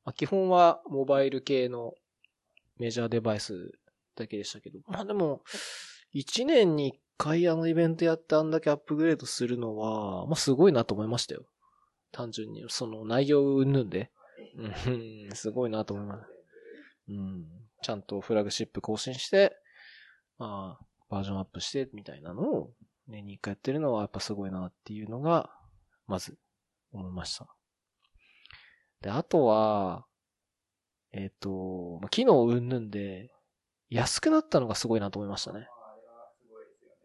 [0.04, 1.94] まあ、基本はモバイル系の
[2.78, 3.72] メジャーデバイス
[4.16, 4.80] だけでしたけど。
[4.86, 5.42] まあでも、
[6.14, 11.44] 1年に1回あのイベントやってあんだけアップグレードするのは、まあすごいなと思いましたよ。
[12.12, 14.10] 単純に、その内容云々で。
[14.56, 16.30] うん、すごいなと思います。
[17.08, 17.44] うん。
[17.82, 19.56] ちゃんとフラグシップ更新して、
[20.38, 22.70] まあ、バージョンアップしてみたいなのを
[23.08, 25.50] 年に1回やってるのはやっぱすごいなっていうのが、
[26.06, 26.38] まず
[26.92, 27.48] 思いました。
[29.00, 30.06] で、あとは、
[31.12, 33.30] えっ、ー、と、まあ、機能云々で、
[33.90, 35.68] 安くなったのがすごいなと思いましたね。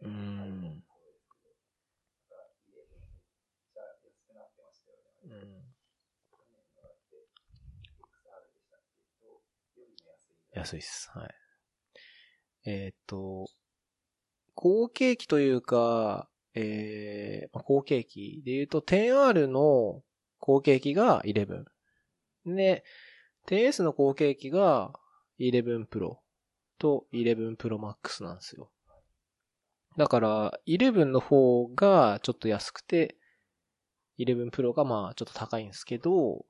[0.02, 0.82] うん。
[5.24, 5.70] うん。
[10.52, 11.10] 安いっす。
[11.14, 11.34] はい。
[12.66, 13.48] えー、っと、
[14.54, 20.02] 後継機というか、えー、後継機で言うと 10R の
[20.40, 21.64] 後継機が11。
[22.46, 22.84] で、
[23.46, 24.92] 10S の後継機が
[25.38, 26.16] 11 Pro
[26.78, 28.70] と11 Pro Max なんですよ。
[29.96, 33.16] だから、11の方がちょっと安くて、
[34.18, 36.44] 11 Pro がまあちょっと高いんですけど、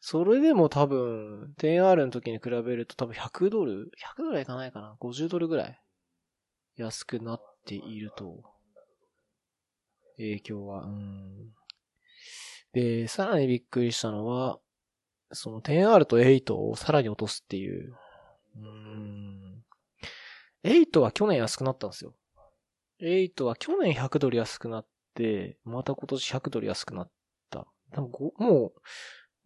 [0.00, 5.80] それでも多分、10R の時に比べると多分100ドル ?100 ドルいかないかな ?50 ドルぐらい
[6.76, 8.44] 安くなっていると。
[10.16, 10.84] 影響は。
[10.84, 11.52] うん。
[12.72, 14.58] で、さらにびっくりしたのは、
[15.32, 17.94] その 10R と8をさらに落とすっていう。
[18.56, 19.45] うん。
[20.66, 22.14] 8は去年安くなったんですよ。
[23.00, 27.10] 8は去年100ドル安くなって、また今年100ドル安くなっ
[27.50, 27.66] た。
[27.92, 28.72] 多分も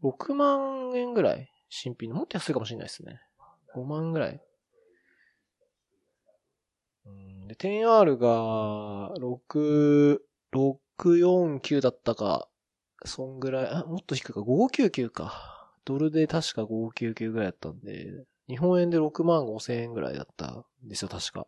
[0.02, 2.16] う、6万円ぐらい新品の。
[2.16, 3.20] もっと安いかもしれないですね。
[3.74, 4.40] 5万ぐらい。
[7.48, 10.20] で、10R が、6、
[10.52, 12.48] 649だったか、
[13.04, 15.72] そんぐらい、あ、もっと低いか、599か。
[15.85, 21.47] ドルで確か599ぐらいだったんで、日本円で6万5千円ぐらいだったんですよ、確か。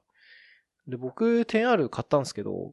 [0.86, 2.72] で、僕、10R 買ったんですけど、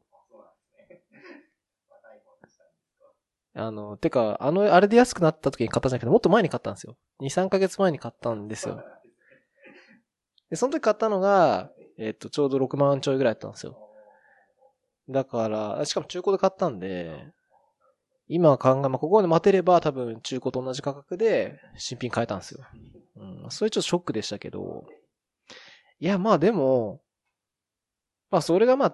[3.55, 6.95] あの、てか、あの、あれで安くなった時に買ったんじゃなくて、もっと前に買ったんですよ。
[7.19, 8.83] 2、3ヶ月前に買ったんですよ。
[10.51, 13.77] で、その時買ったのが、えっ、と、ちょうど6万ちょいぐらいだったんですよ。
[15.09, 17.33] だから、しかも中古で買ったんで、
[18.27, 22.63] 今考え、まあ、ここで待てれば多分中古と同じ価格で新品買えたんですよ。
[23.19, 23.51] うん。
[23.51, 24.85] それちょっとショックでしたけど、
[25.99, 27.01] いや、まあでも、
[28.31, 28.89] まあそれがまあ、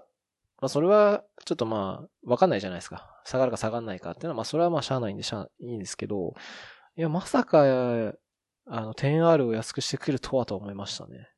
[0.61, 3.21] まあそれはちょっとまあ、わかんないじゃないですか。
[3.25, 6.33] 下がるか下がんないかっていうのは、まあそれはまあしゃあないんでしゃあ、いいんですけど、
[6.97, 7.61] いや、まさか、
[8.67, 11.29] あの、10R を安くしてくるとはと思いましたね。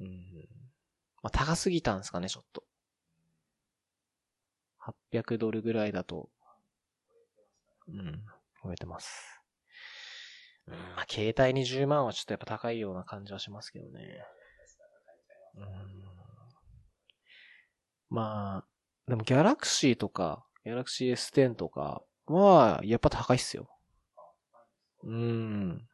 [0.00, 0.08] うん。
[1.22, 2.62] まあ、高すぎたんですかね、ちょっと。
[5.12, 6.28] 800ドルぐらいだと、
[7.88, 8.24] うん、
[8.62, 9.35] 超えてます。
[10.68, 14.22] うん、まあ、携帯に10万はちょっとやっぱ高いような感じはしますけどね。
[15.56, 15.64] うん。
[18.08, 18.64] まあ、
[19.08, 23.68] でもギャラクシーとか、ギャラクシー S10 とかは、やっぱ高いっすよ。
[25.04, 25.86] うん。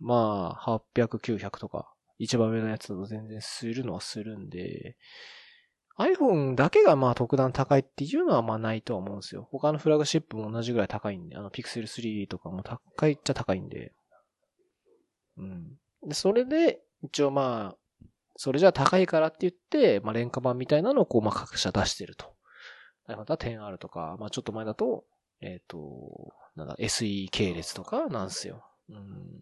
[0.00, 1.92] まあ、800、900とか。
[2.18, 4.96] 一番上のやつだと全然するのはするんで、
[5.98, 9.48] iPhone だけがまあ特段高いっていうのはまあないとは思うんですよ。
[9.50, 13.92] 他のフラグシップも同じぐらい高いんで、あの Pixel 3とかも高いっちゃ高いんで。
[15.38, 15.78] うん。
[16.06, 22.34] で、それで、一応まあ、それじゃ高いからって言って、まあ廉価版みたいなのをこうまあ各社出してると。
[23.08, 25.04] また 10R とか、まあちょっと前だと、
[25.40, 28.64] えっ、ー、と、なんだ、SE 系列とかなんすよ。
[28.90, 29.40] うん。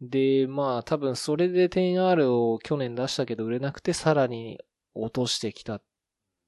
[0.00, 4.60] で、まあ多分それで 10R を去年出したけど売れなくてさらに
[4.94, 5.82] 落としてきたっ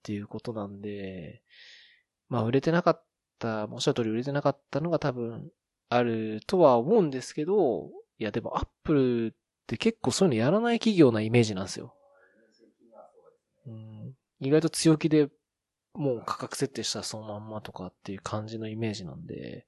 [0.02, 1.42] ていうことなんで、
[2.28, 3.04] まあ売れてなかっ、
[3.70, 5.50] おっしゃる通り売れてなかったのが多分
[5.90, 7.90] あるとは思うんですけど、
[8.24, 11.94] いやでもアップルって結構そういうのやらない企業なイメージなんですよ。
[13.66, 15.28] うん、意外と強気で
[15.92, 19.66] もう価格設定したらそのまんまとかっていう感じのイメージなんで、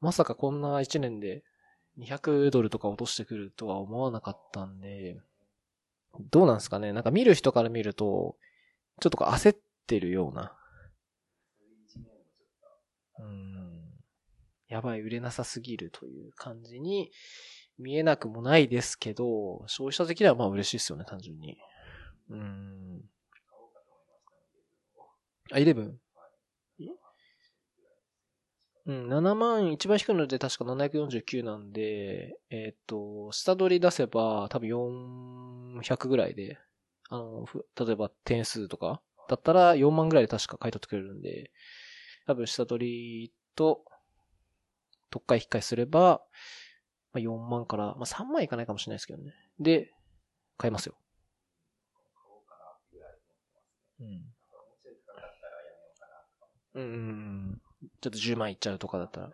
[0.00, 1.42] まさかこんな1年で
[1.98, 5.18] 200ドルとか落としてくるとは思わなかったんで、
[6.30, 8.36] どうなんですかねなんか見る人から見ると、
[9.00, 10.56] ちょっと焦ってるような。
[13.18, 13.80] うん。
[14.68, 17.10] やばい、売れなさすぎるという感じに
[17.80, 21.58] 見えなくもないですけど、消費者的にはまあ嬉しいですよね、単純に。
[22.30, 23.02] うん。
[25.52, 25.92] あ、11?
[28.86, 36.58] うん、7万、一番低いので確か749なんで、えっ、ー、と、下取り出せば多分400ぐらいで、
[37.08, 37.46] あの、
[37.78, 41.50] 例えば点数とかだったら4万ぐらいで確か買い取ってくれるんで、
[42.26, 43.84] 多分下取りと、
[45.10, 46.22] 特価引っ換えすれば、
[47.12, 49.32] まあ、4万から、まあ、3万いかないかもしれないですけどね。
[49.58, 49.92] で、
[50.56, 50.94] 買えますよ。
[54.00, 54.34] うん。
[56.74, 57.60] うん。
[58.00, 59.28] ちょっと10万いっちゃうとかだったら。
[59.28, 59.30] い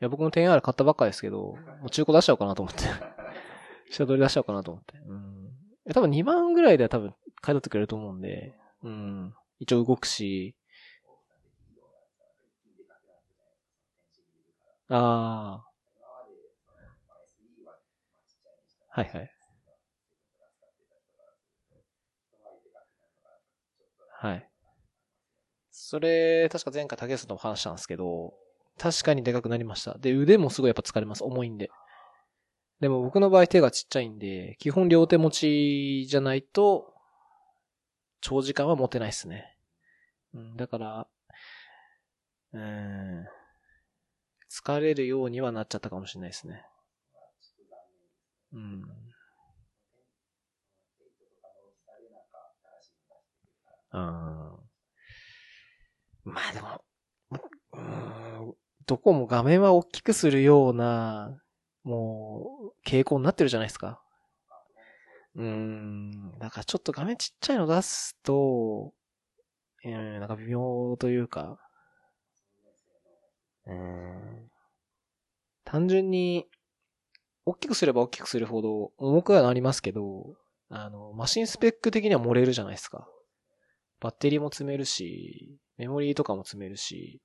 [0.00, 2.84] や、僕も 10R 買ったばっかですけど、もう中古出しちゃおうかなと思って。
[3.90, 4.98] 下取り出しちゃおうかなと思って。
[4.98, 5.50] うん。
[5.92, 9.34] 多分2万ぐらいでは多分買い取ってくれると思うんで、うん。
[9.58, 10.56] 一応動くし、
[14.90, 15.70] ああ。
[18.90, 19.30] はいはい。
[24.20, 24.50] はい。
[25.70, 28.34] それ、確か前回竹内さんとも話したんですけど、
[28.78, 29.96] 確かにでかくなりました。
[29.98, 31.24] で、腕もすごいやっぱ疲れます。
[31.24, 31.70] 重いんで。
[32.80, 36.92] でも僕の場合手がちっちゃいんで、基本両手持ちじゃないと、
[38.20, 39.56] 長時間は持てないっすね。
[40.34, 41.06] うん、だから、
[42.52, 43.26] うん、
[44.50, 46.64] 疲れるようにはなっちゃったかもしれないですね。
[48.52, 48.82] うん。
[53.92, 54.00] うん。
[56.24, 56.84] まあでも、
[57.72, 58.54] うん、
[58.86, 61.40] どこも画面は大きくするような、
[61.82, 64.02] もう、傾向になってるじゃないですか。
[65.36, 66.38] うん。
[66.38, 68.92] だかちょっと画面ちっちゃいの出すと、
[69.84, 71.58] うん、なんか微妙というか、
[73.70, 74.50] うん。
[75.64, 76.46] 単純に、
[77.46, 80.36] 大きくすれば大きくするほど重くはなりますけど、
[80.68, 83.08] あの、マシンスペック的には漏れるじゃないですか。
[84.00, 87.20] バッテリーも積めるし、メモリーとかも積めるし、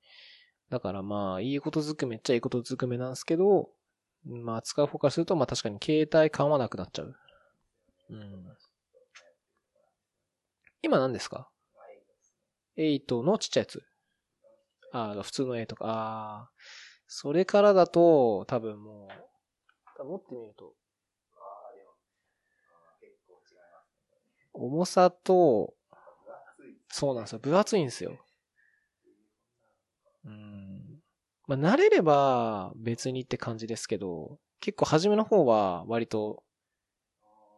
[0.70, 3.70] だからまあ、いいことずくめっちゃいいことずくめなんですけど、
[4.26, 7.16] まあ、使う方からすると、まあ確かに携帯感はなくなっちゃう。
[8.10, 8.58] うん。
[10.82, 11.50] 今何ですか
[12.78, 13.84] ?8 のちっちゃいやつ。
[14.96, 16.52] ああ、普通の A とか、ああ、
[17.06, 19.10] それからだと、多分も
[20.00, 20.74] う、持ってみると、
[24.54, 25.74] 重さと、
[26.88, 27.40] そうなんですよ。
[27.40, 28.18] 分厚いんですよ。
[30.24, 31.02] うん。
[31.48, 36.42] まあ、慣れれば別にって感じですけど、結構初めの方は割と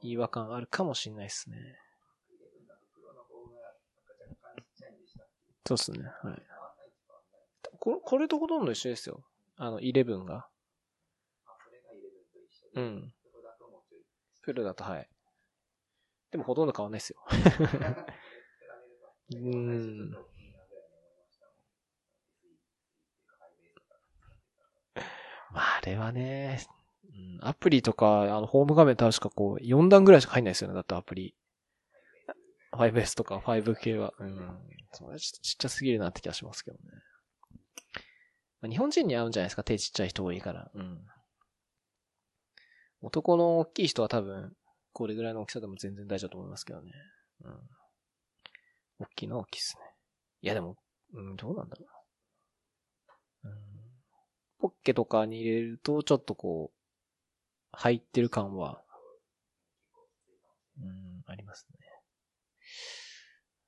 [0.02, 1.58] 違和感あるかもしれないですね。
[5.68, 6.00] そうっすね。
[6.24, 6.57] はい。
[7.80, 9.24] ここれとほとんど一緒ですよ。
[9.58, 10.48] あの、11が。
[12.76, 13.14] うん。
[14.42, 15.10] プロだと、はい。
[16.32, 17.18] でもほとんど変わんないですよ。
[19.36, 20.12] うん。
[25.52, 26.60] まあ、あれはね、
[27.06, 27.08] う
[27.44, 30.76] ん、アプリとか、あの、ホーム画面確かこう、4段ぐらいしか入んないですよね。
[30.76, 31.36] だってアプリ。
[32.72, 34.14] 5S とか 5K は。
[34.20, 34.60] うん。
[34.92, 36.84] それちょっとちっちゃすぎるなって気がしますけどね。
[38.62, 39.64] まあ、日本人に合うんじゃないですか。
[39.64, 40.72] 手ちっちゃい人多いから。
[40.74, 41.06] うん。
[43.02, 44.56] 男の大きい人は多分、
[44.94, 46.92] これぐらいの大きさでも全然大丈夫と思いますけどね。
[47.42, 47.54] うん。
[49.00, 49.84] 大きいのは大きいっすね。
[50.42, 50.76] いやでも、
[51.14, 51.86] うん、どうなんだろ
[53.44, 53.48] う。
[53.50, 53.54] うん。
[54.60, 56.78] ポッケとかに入れると、ちょっとこう、
[57.74, 58.82] 入ってる感は、
[60.80, 61.78] うん、ありますね。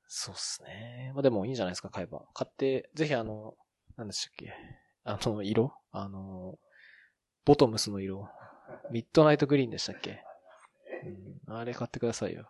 [0.08, 1.12] そうっすね。
[1.14, 2.26] まあでもいいんじゃないですか、買えば。
[2.34, 3.56] 買って、ぜひあの、
[4.00, 4.54] 何でしたっけ？
[5.04, 5.74] あの、色？
[5.92, 6.58] あの、
[7.44, 8.30] ボトムスの色。
[8.92, 10.24] ミッドナイトグリーンでしたっけ、
[11.48, 12.48] うん、あれ買ってくださいよ。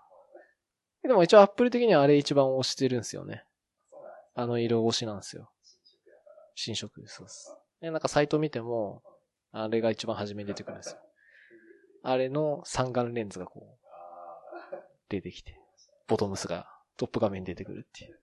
[1.02, 3.44] でも一応アップル的にはあれ一番推してるんですよね。
[4.36, 5.50] あの色推しなんですよ。
[6.56, 7.16] 新色です。
[7.16, 7.56] そうです。
[7.82, 9.02] なんかサイト見ても、
[9.52, 10.98] あれが一番初めに出てくるんですよ。
[12.04, 14.76] あれの三眼レンズがこう、
[15.10, 15.60] 出てきて、
[16.08, 18.20] ボトムスがトップ画面に出てくるっていう。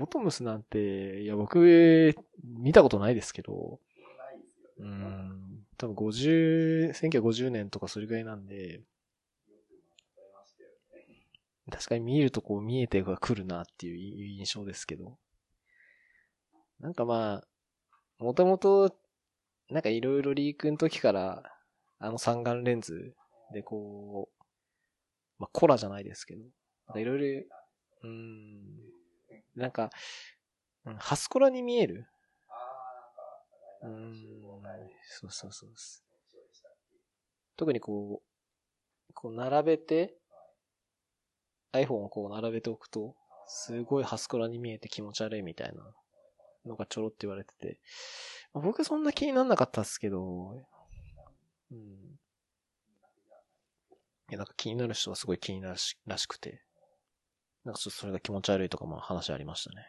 [0.00, 3.78] ボトムスなんて、いや、僕、見たことないですけど、
[4.78, 8.80] うん、多分50、1950年とかそれぐらいなんで、
[11.70, 15.18] 確かに見えるとこう見えてが来るなっていう印象ですけど。
[16.80, 17.42] なんかま
[18.18, 18.96] あ、もともと、
[19.68, 21.42] なんかいろいろリークの時から、
[21.98, 23.14] あの三眼レンズ
[23.52, 24.44] でこう、
[25.38, 27.44] まあコラじゃないですけど、いろいろ、
[28.04, 28.99] うん、
[29.60, 29.90] なんか、
[30.98, 32.06] ハスコラに見える？
[33.82, 34.42] うん、
[35.06, 35.70] そうそうそう
[37.56, 38.22] 特にこ
[39.08, 40.14] う、こう並べて、
[41.72, 43.14] iPhone をこう並べておくと、
[43.46, 45.94] すごいハスコラに見えて気持ち悪いみたいな
[46.66, 47.78] のがちょろって言われてて、
[48.52, 50.56] 僕そんな気になんなかったっすけど、
[51.70, 51.78] うん。
[54.30, 56.62] いや、なんか気になる人はすごい気になるしらしくて、
[57.64, 59.86] なんかちょっとそれが気持ち悪いとかも話ありましたね。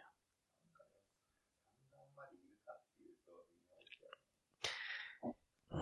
[5.71, 5.81] うん。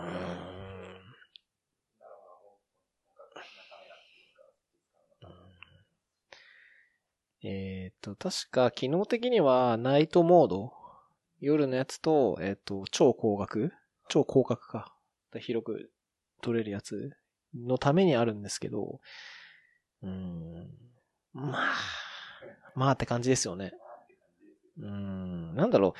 [7.42, 10.72] えっ、と、確か機能的にはナイトモード、
[11.40, 13.72] 夜のやつと、えっ、と、超光学
[14.08, 14.94] 超広角か。
[15.38, 15.90] 広く
[16.42, 17.10] 撮れるやつ
[17.54, 19.00] のためにあるんですけど、
[20.02, 20.68] うん、
[21.32, 21.74] まあ、
[22.74, 23.72] まあって感じですよね。
[24.78, 25.92] うん、なんだろう。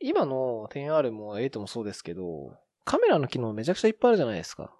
[0.00, 4.74] 今の 10R も8もそうですけど、カメラの機能めちゃくちゃいっぱいあるじゃないですか。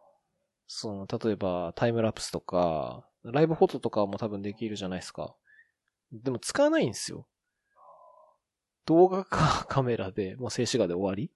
[0.66, 5.34] その、例えばタイムラプスとか、ライブフォトとかも多分できるじゃないですか。
[6.12, 7.26] でも使わないんですよ。
[8.86, 11.30] 動画かカメラで、もう静止画で終わり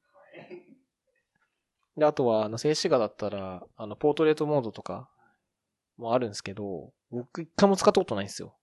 [1.97, 5.09] で、あとは、あの、静止画だったら、あの、ポートレートモードとか
[5.97, 8.57] もあるんですけど、僕一回も使ったことないんですよ。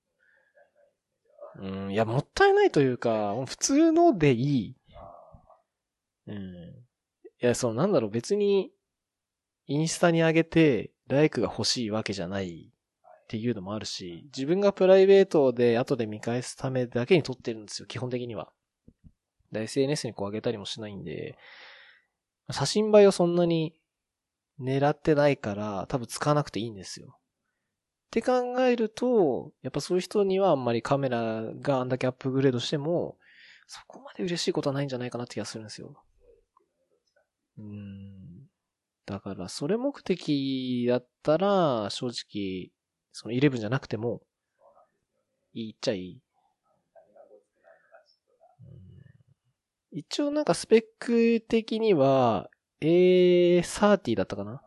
[1.60, 4.76] うん、いや、もったいないというか、普通のでいい。
[6.28, 6.36] うん。
[6.36, 8.72] いや、その、なんだろう、別に、
[9.68, 18.52] インスタに上げて、ライクが欲しいわけじゃないっていうのもあるし、自分がプライベートで後で見返すためだけに撮ってるんですよ、基本的には。
[19.54, 21.38] SNS にこう上げたりもしないんで、
[22.50, 23.76] 写真映えをそんなに
[24.60, 27.18] 狙ってないから、多分使わなくていいんですよ。
[28.12, 33.18] って考えると、やっぱそういう人にはあんまりカメラがあんだけアップグレードしても、
[33.68, 35.96] そこまで嬉しいことはないんじゃないかなって気がするんですよ。
[37.58, 38.50] うん。
[39.06, 42.72] だから、それ目的だったら、正直、
[43.14, 44.22] その11じゃなくても、
[45.54, 46.22] いいっちゃいい。
[49.94, 52.50] 一応なんかスペック的には
[52.82, 54.62] A30 だったかな？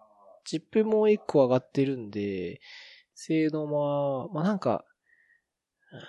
[0.45, 2.61] チップも1個上がってるんで、
[3.15, 4.85] 性能も、まあなんか、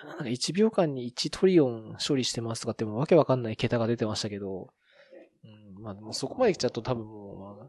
[0.04, 4.72] なんか1秒間に1トリオン処理してますとかってもわけわかんない桁が出てましたけど、
[5.44, 7.68] うん、まあもそこまで来ちゃうと多分もう、まあ、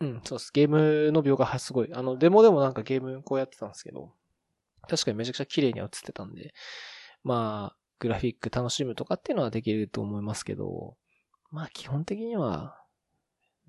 [0.00, 0.50] うん、そうです。
[0.52, 1.90] ゲームの描画はすごい。
[1.94, 4.12] あの、デモでもなんかゲームこうやってたんですけど、
[4.88, 6.52] 確かにめちゃくちゃ綺麗に映ってたんで、
[7.22, 10.96] まあ、グラフィック楽しむとかっていうのはできると思いますけど、
[11.52, 12.76] まあ基本的には、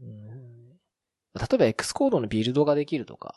[0.01, 3.35] うん、例えば X コードのビルドができるとか、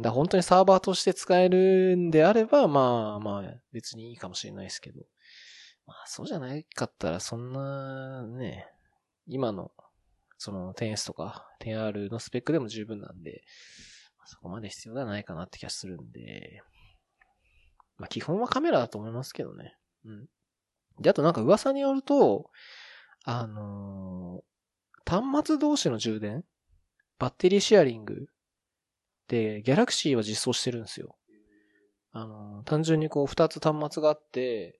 [0.00, 5.02] だ本当にサーバーとして使えるんであれば、まあまあ別にいいかもしれないですけど、
[5.86, 8.66] まあそうじゃないかったらそんなね、
[9.26, 9.70] 今の
[10.38, 13.42] その 10S とか 10R のスペックでも十分なんで、
[14.24, 16.62] そこまで必要ではないかなって気がするんで、
[17.98, 19.76] まあ基本はカメラだと思いますけどね。
[20.06, 20.26] うん。
[21.00, 22.50] で、あとなんか噂によると、
[23.24, 26.44] あのー、端末同士の充電
[27.18, 28.26] バッテリーシェアリング
[29.28, 31.16] で、ギャラクシーは実装してるんですよ。
[32.12, 34.78] あの、単純にこう二つ端末があって、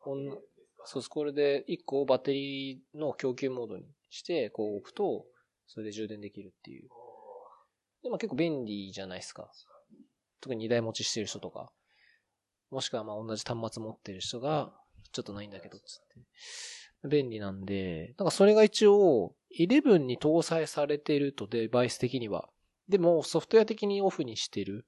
[0.00, 0.38] こん
[0.84, 1.08] そうす。
[1.08, 5.24] これで一個バッテリーの供給モードにして、こう置くと、
[5.66, 6.88] それで充電できるっていう。
[8.02, 9.50] でも結構便利じゃないですか。
[10.40, 11.70] 特に2台持ちしてる人とか。
[12.70, 14.74] もしくはまあ同じ端末持ってる人が、
[15.12, 15.84] ちょっとないんだけど、つっ
[17.02, 17.08] て。
[17.08, 22.48] 便利なんで、なんかそれが一応、11に搭載されてるとデバイス的には。
[22.88, 24.86] でもソフトウェア的にオフにしてる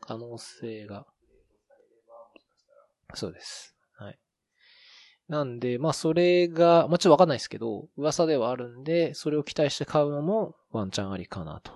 [0.00, 1.06] 可能性が。
[3.14, 3.74] そうです。
[3.94, 4.18] はい。
[5.28, 11.72] なんで、まあそれが、まあちょっとわかんないですけど、噂ではあるんで、それを期待して買うのもワンチャンありかなと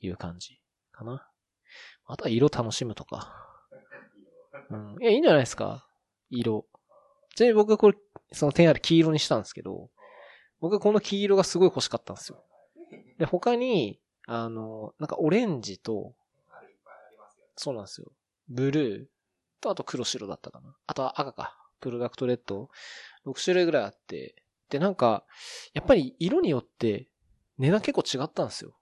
[0.00, 0.58] いう感じ
[0.92, 1.28] かな。
[2.06, 3.46] あとは色楽しむとか。
[4.70, 4.96] うん。
[5.00, 5.86] いや、いいんじゃないですか？
[6.30, 6.66] 色。
[7.34, 7.98] ちなみに僕はこれ、
[8.32, 9.90] その点ある黄色にしたんですけど、
[10.60, 12.42] 僕はこの黄色がすごい欲しかったんですよ。
[13.18, 16.14] で、他に、あの、なんかオレンジと、
[17.56, 18.10] そうなんですよ。
[18.48, 19.06] ブルー、
[19.60, 20.76] と、あと黒白だったかな。
[20.86, 21.56] あとは赤か。
[21.80, 22.70] プロダクトレッド。
[23.26, 24.34] 6種類ぐらいあって。
[24.68, 25.24] で、なんか、
[25.72, 27.08] やっぱり色によって
[27.58, 28.74] 値段結構違ったんですよ。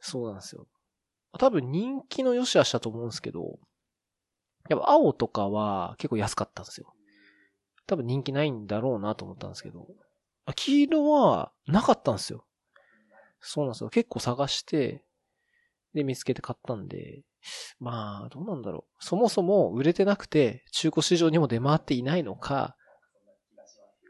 [0.00, 0.66] そうなんですよ。
[1.38, 3.58] 多分人気の良し悪しだと思うんですけど、
[4.68, 6.92] やっぱ青とかは結構安かったんですよ。
[7.86, 9.88] 多分人気ないんだろうなと思ったんですけど、
[10.54, 12.44] 黄色はなかったんですよ。
[13.40, 13.90] そうなんですよ。
[13.90, 15.04] 結構探して、
[15.94, 17.22] で見つけて買ったんで、
[17.78, 19.04] まあ、どうなんだろう。
[19.04, 22.76] そもそも売れてなくて、中古市場にも出回っていないのか、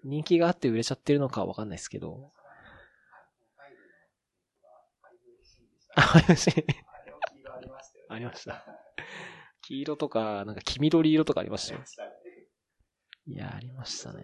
[0.02, 2.32] 人気があって売れちゃってるのかわかんないですけど。
[5.96, 6.14] あ、
[8.08, 8.64] ありました。
[9.62, 11.84] 黄色とか、なんか黄緑色とかありましたよ。
[13.26, 14.22] いや、ありましたね。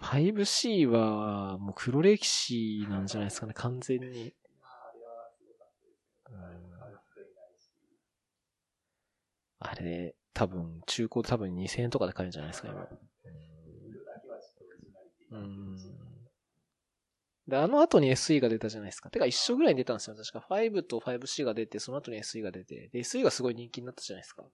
[0.00, 4.34] 5C は、もう黒歴史なんじゃないですかね、完全に。
[9.58, 12.88] あれ、多分、中古多分2000円とかで買えるんじゃないですか、今。
[15.30, 15.76] うん。
[17.48, 19.10] で、あの後に SE が出たじゃないですか。
[19.10, 20.16] てか一緒ぐらいに出たんですよ。
[20.16, 24.44] 確か5と 5C が出て、その後に SE が出て、で、SE がすごい人気になったじゃないですか。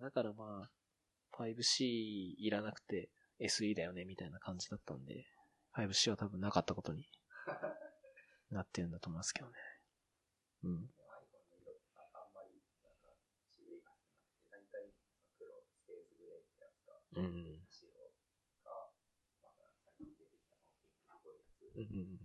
[0.00, 0.70] だからまあ、
[1.36, 1.84] 5C
[2.38, 3.10] いらなくて
[3.40, 5.26] SE だよね、みたいな感じだったんで、
[5.76, 7.06] 5C は多分なかったことに
[8.50, 9.54] なってるんだと思いますけどね。
[10.64, 10.90] うん。
[17.16, 17.60] うん。
[21.76, 22.18] うん。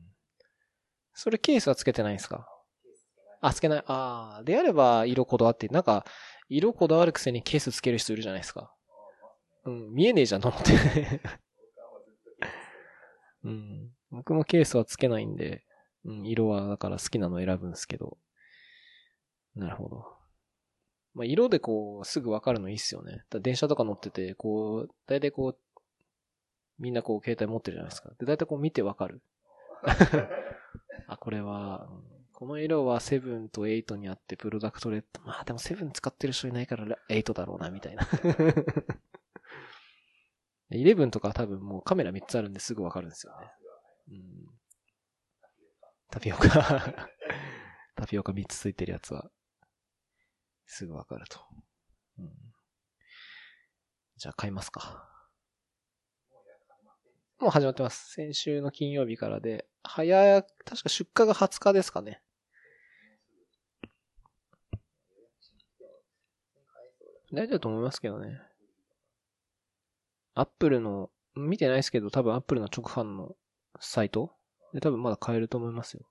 [1.13, 2.47] それケースはつけてないんですか？
[3.41, 3.83] あ、つけない。
[3.87, 6.05] ああ、であれば色こだわって、なんか、
[6.49, 8.74] 色こだわるくせにケースつける人いるじゃないですか。
[9.65, 10.71] うん、見えねえじゃんと思って
[13.43, 13.91] うん。
[14.11, 15.65] 僕もケースはつけないんで、
[16.03, 18.17] うん、色はだから好きなの選ぶんですけど。
[19.55, 20.15] なるほど。
[21.13, 23.23] まあ、色でこう、すぐわかるのいいっすよね。
[23.29, 25.57] だ電車とか乗ってて、こう、だいたいこう、
[26.77, 28.11] みんなこう、携帯持ってるじゃないですか。
[28.19, 29.21] で、だいたいこう見てわかる。
[31.07, 31.89] あ、これは、
[32.33, 35.21] この色は7と8にあってプロダクトレッド。
[35.21, 38.05] まあでも7使ってる人いないから8だろうな、みたいな。
[40.71, 43.51] 11とか多分もうカメラ3つあるんですぐわかるんですよね。
[44.09, 44.15] うん、
[46.09, 46.95] タピオカ
[47.95, 49.29] タピオカ3つついてるやつは、
[50.65, 51.39] すぐわかると。
[52.17, 52.31] うん、
[54.17, 55.11] じゃあ買いますか。
[57.39, 58.13] もう始まってます。
[58.13, 62.21] 先週の金曜日からで、早、確か出荷が20日ですかね。
[67.33, 68.39] 大丈夫と思いますけどね。
[70.35, 73.35] アップルの、見てないですけど、多分アップルの直販の
[73.79, 74.31] サイト？
[74.73, 76.05] で多分まだ買えると思いますよ。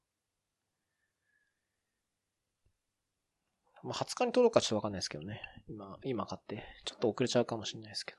[3.83, 5.43] まあ、20日に届くかちょっとわかんないですけどね。
[5.68, 6.64] 今、今買って。
[6.87, 8.18] ちょっと遅れちゃうかもしれないですけど。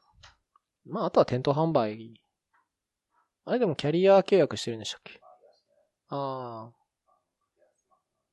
[0.85, 2.21] まあ、あとは店頭販売。
[3.45, 5.19] あれでもキャリア契約してるんでしたっけ？
[6.09, 6.71] あ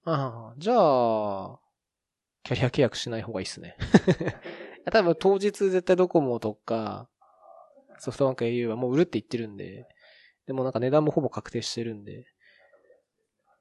[0.04, 0.10] あ。
[0.10, 1.58] ああ、じゃあ、
[2.42, 3.76] キャリア契約しない方がいいっすね。
[4.92, 7.08] 多分当日絶対ドコモとか、
[8.02, 9.86] ソフトバンク au はもう売るって言ってるんで、
[10.48, 12.26] でもなんか値段もほぼ確定してるんで、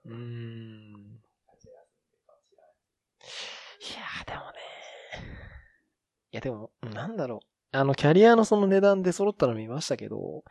[0.04, 0.18] うーん。
[0.18, 0.18] い
[3.94, 4.58] やーでもね。
[6.32, 7.78] いやでも、なんだろう。
[7.78, 10.44] あの、キャリアのその値段で揃ったの見ましたけど、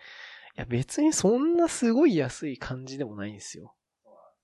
[0.56, 3.74] いや別にそんなすごい安い感じでもないんですよ。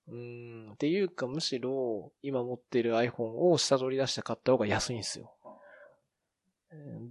[0.09, 0.73] うん。
[0.73, 5.36] っていうかむしろ、今持ってる iPhone を下取り出して買った方が安いんですよ。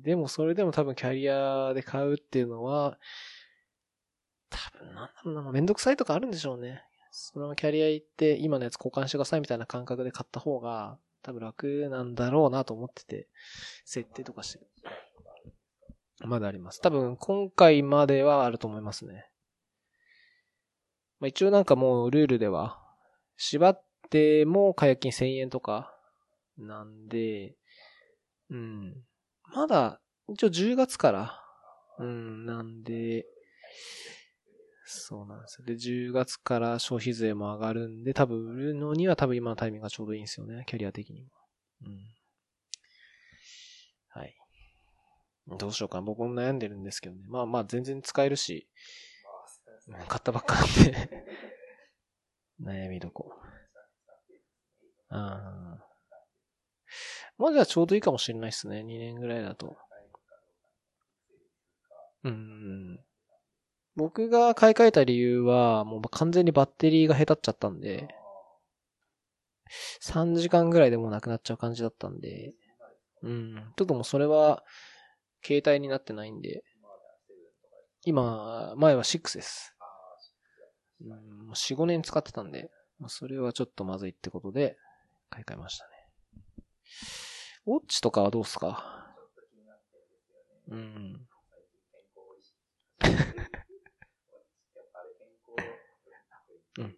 [0.04, 2.98] でもそれでも多分キャリアで買うっていうのは、
[4.50, 6.84] 多分なんだろうな、めんどくさいとかあるんでしょうね。
[7.12, 13.28] そのキャリア行って今のやつ交換してくださいみたいな感覚で買った方が多分楽なんだろうなと思ってて、
[13.86, 14.66] 設定とかして。
[16.20, 16.82] まだあります。
[16.82, 19.30] 多分今回まではあると思いますね。
[21.20, 22.80] まあ、一応なんかもうルールでは、
[23.38, 25.94] 縛っても解約金1000円とか
[26.58, 27.56] なんで、
[28.50, 29.06] うん。
[29.56, 31.42] まだ、一応10月から、
[32.00, 33.26] うん、なんで、
[34.86, 35.66] そうなんですよ。
[35.66, 40.64] で、10月から消費税も上がるんで、多分売るのには多分今のタイミングがちょうどいいんですよね。
[40.68, 41.30] キャリア的にも。
[41.86, 42.00] うん。
[44.10, 44.36] はい。
[45.58, 46.02] どうしようか。
[46.02, 47.22] 僕も悩んでるんですけどね。
[47.28, 48.68] まあまあ全然使えるし、
[50.08, 51.26] 買ったばっかなんで
[52.62, 53.32] 悩みどこ。
[55.10, 55.85] ああ。
[57.38, 58.84] まあじゃあちょうどいいかもしれないですね。
[58.84, 59.76] 2年ぐらいだと。
[62.24, 63.00] うん。
[63.96, 68.08] 僕が買い替えた理由は、もう完全にバッテリーが下手っちゃったんで、
[70.02, 72.54] 3時間ぐらいでもうなくなっちゃう感じだったんで、
[73.22, 73.56] うん。
[73.78, 74.64] ちょっともうそれは、
[75.44, 76.64] 携帯になってないんで、
[78.04, 79.76] 今、前は6です。
[81.02, 81.10] うん、
[81.48, 82.70] もう4、5年使ってたんで、
[83.00, 84.78] まそれはちょっとまずいってことで、
[85.30, 85.92] 買い替えましたね。
[87.68, 89.08] ウォッチとかはどうっすか？
[90.70, 91.28] うん。
[96.78, 96.96] うん。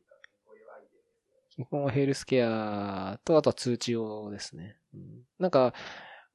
[1.49, 4.77] 基本はヘルスケアと、あとは通知用ですね。
[4.93, 5.73] うん、なんか、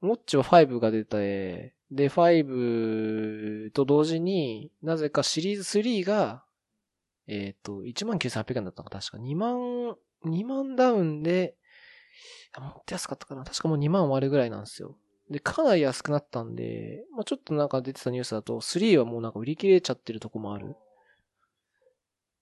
[0.00, 6.44] ウォッチは5が出て、で、5と同時になぜかシリーズ3が、
[7.26, 11.61] えっ、と、19,800円だったのか、確か2万、2万ダウンで、あ
[12.58, 14.96] もっと安かったかな確かもう2万割るぐらいなんですよ。
[15.30, 20.76] で、かなり安くなったんで、まあちょっとなんか出てたニュースだと、3はもうなんか売り切れちゃってるとこもある。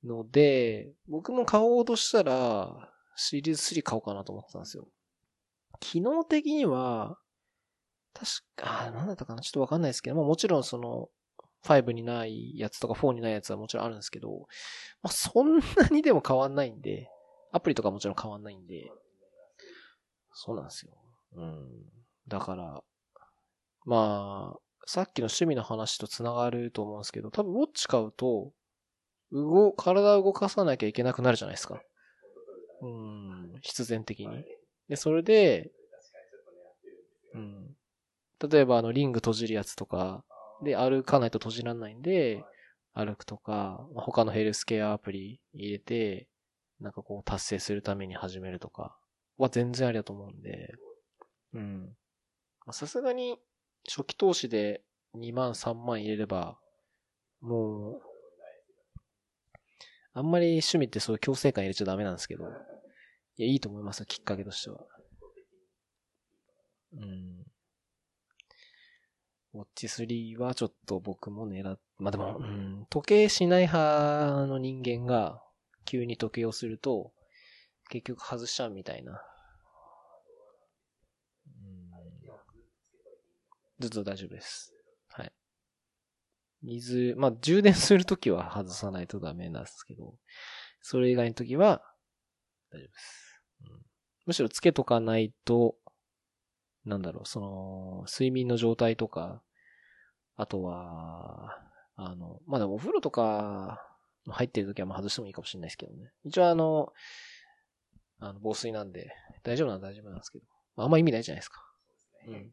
[0.04, 4.88] ので、僕も買おうとしたら、シリーズ3買おうかなと思ってたんですよ。
[5.78, 7.18] 機能的には、
[8.14, 11.08] 確か、あ、なんだったかなちょっとわかんないですけど、まあもちろんその、
[11.62, 14.46] 5にないやつとか4にないやつはもちろんあるんですけど、
[15.02, 17.08] まあそんなにでも変わんないんで、
[17.52, 18.90] アプリとかもちろん変わんないんで、
[20.32, 20.92] そうなんですよ。
[21.36, 21.68] うん。
[22.28, 22.82] だから、
[23.84, 28.52] まあ、さっきの趣味の話と繋がると思うんですけど、多分ウォッチ買うと、
[29.32, 31.80] 動、体を動かさなきゃいけなくなるじゃないですか。
[32.82, 34.44] うん、必然的に。
[34.88, 35.70] で、それで、
[37.34, 37.76] うん。
[38.50, 40.24] 例えばあの、リング閉じるやつとか、
[40.64, 42.44] で、歩かないと閉じらんないんで、
[42.94, 46.28] 歩くとか、まあ他のヘルスケアアプリ入れて、
[46.80, 48.96] なんかこう達成するために始めるとか
[49.42, 50.74] は全然ありだと思うんで、
[51.54, 51.84] うん。
[52.66, 53.38] まあさすがに
[53.88, 54.82] 初期投資で
[55.16, 56.58] 2万3万入れれば、
[57.40, 58.02] もう、
[60.12, 64.84] あんまり趣味ってそういう強制感入れちゃダメなんですけど、いや、いいと思いますよ、きっかけとしては。
[66.92, 67.44] うん。
[69.52, 75.42] ウォッチ3はちょっと僕も狙っ、まあ、でも、うん、時計しない派の人間が
[75.84, 77.12] 急に時計をすると、
[77.90, 79.20] 結局外しちゃうみたいな。
[81.46, 81.90] うん。
[83.80, 84.72] ずっと大丈夫です。
[85.08, 85.32] はい。
[86.62, 90.14] 水、まあ、充電するときは外さないとダメなんですけど、
[90.80, 91.82] それ以外のときは
[92.70, 93.82] 大丈夫です、うん。
[94.26, 95.74] むしろつけとかないと、
[96.84, 99.42] なんだろう、その、睡眠の状態とか、
[100.36, 101.58] あとは、
[101.96, 103.84] あの、まあ、でもお風呂とか
[104.28, 106.12] 入ってるときはまあ外してもいいかもしれないですけどね。
[106.24, 106.92] 一応あの、
[108.20, 109.12] あの、防水なんで、
[109.42, 110.44] 大丈夫なら大丈夫なんですけど、
[110.76, 111.64] まあ、あんま意味ないじゃないですか。
[112.28, 112.52] うん。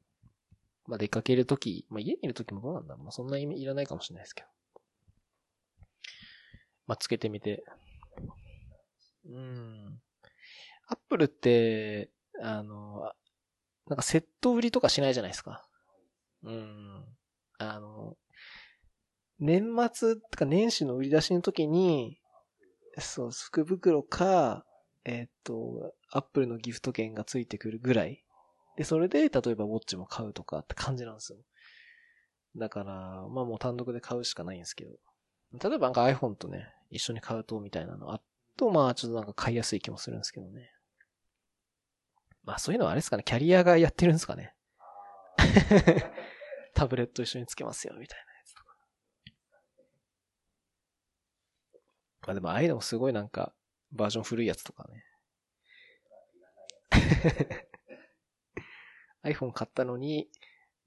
[0.88, 3.04] まあ、出かけるとき、まあ、家にいるときもどうなんだろう。
[3.04, 4.48] まあ、そんな意味いらないかもしれないですけど。
[6.88, 7.64] まあ、つけてみて。
[9.26, 10.02] うん。
[10.88, 12.10] アップルって、
[12.42, 13.12] あの、
[13.88, 15.68] なんかセット売りとかしないじゃないですか。
[16.44, 17.06] うん。
[17.58, 18.16] あの、
[19.40, 22.20] 年末とか年始の売り出しの時に、
[23.00, 24.66] そう、福袋か、
[25.08, 28.26] えっ、と、アップルのギフト券がついてくるぐらい。
[28.76, 31.40] で、それで、例えばウォッチも買うとかって感じなんですよ。
[32.58, 34.92] だから、まあもう単独で買うしかないんですけど。
[35.54, 38.22] 例えばなんか iPhone とね、一緒に買うとみたいなのあ
[38.58, 40.72] と、まあちょっとなんか買いやすい気もするんですけどね。
[42.44, 44.54] まあそういうのはあれですかね、キャリアがやってるんですかね。
[46.76, 48.76] タブレット一緒につけますよ、みたいなやつとか。
[52.24, 53.54] まあでもああいうのもすごいなんか、
[53.92, 55.04] バージョン古いやつとかね。
[59.24, 60.30] iPhone 買ったのに、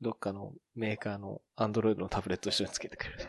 [0.00, 3.28] どっかのメーカーの Android のタブレット一緒につけてくれる。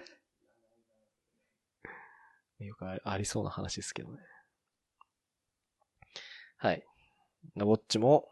[2.65, 4.19] よくありありそうな話ですけどね。
[6.57, 6.86] はい。
[7.55, 8.30] ウォッチも、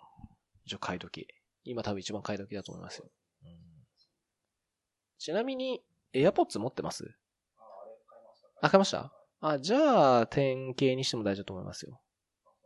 [0.65, 1.27] 一応買い時。
[1.63, 3.09] 今多分一番買い時だと思いますよ。
[5.17, 5.83] ちなみに、
[6.13, 7.13] AirPods 持ってます？
[8.61, 9.11] あ、買いました？
[9.41, 12.01] あ、じゃあ、10系にしても大丈夫と思いますよ。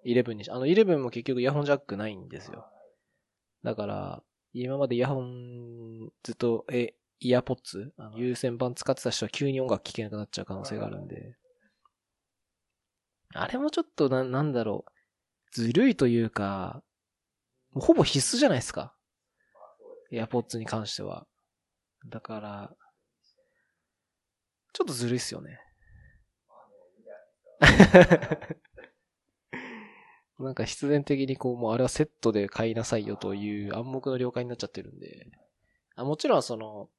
[0.06, 2.66] 11にし、あの、11も結局イヤホンジャックないんですよ。
[3.64, 7.94] だから、今までイヤホン、ずっと、え、イヤポッツ？
[7.98, 11.38] あの有線版使ってた人は急に音楽聴けなくなっちゃう可能性があるんで。
[13.34, 14.92] あれもちょっとな、なんだろう。
[15.52, 16.84] ずるいというか、
[17.72, 18.94] もうほぼ必須じゃないですか。
[20.12, 21.26] エアポッツに関しては。
[22.10, 22.76] だから、
[24.74, 25.60] ちょっとずるいっすよね。
[30.40, 35.28] なんか必然的にこう、もうあれはセットで買いなさいよという暗黙の了解になっちゃってるんで。
[35.96, 36.90] あもちろんその、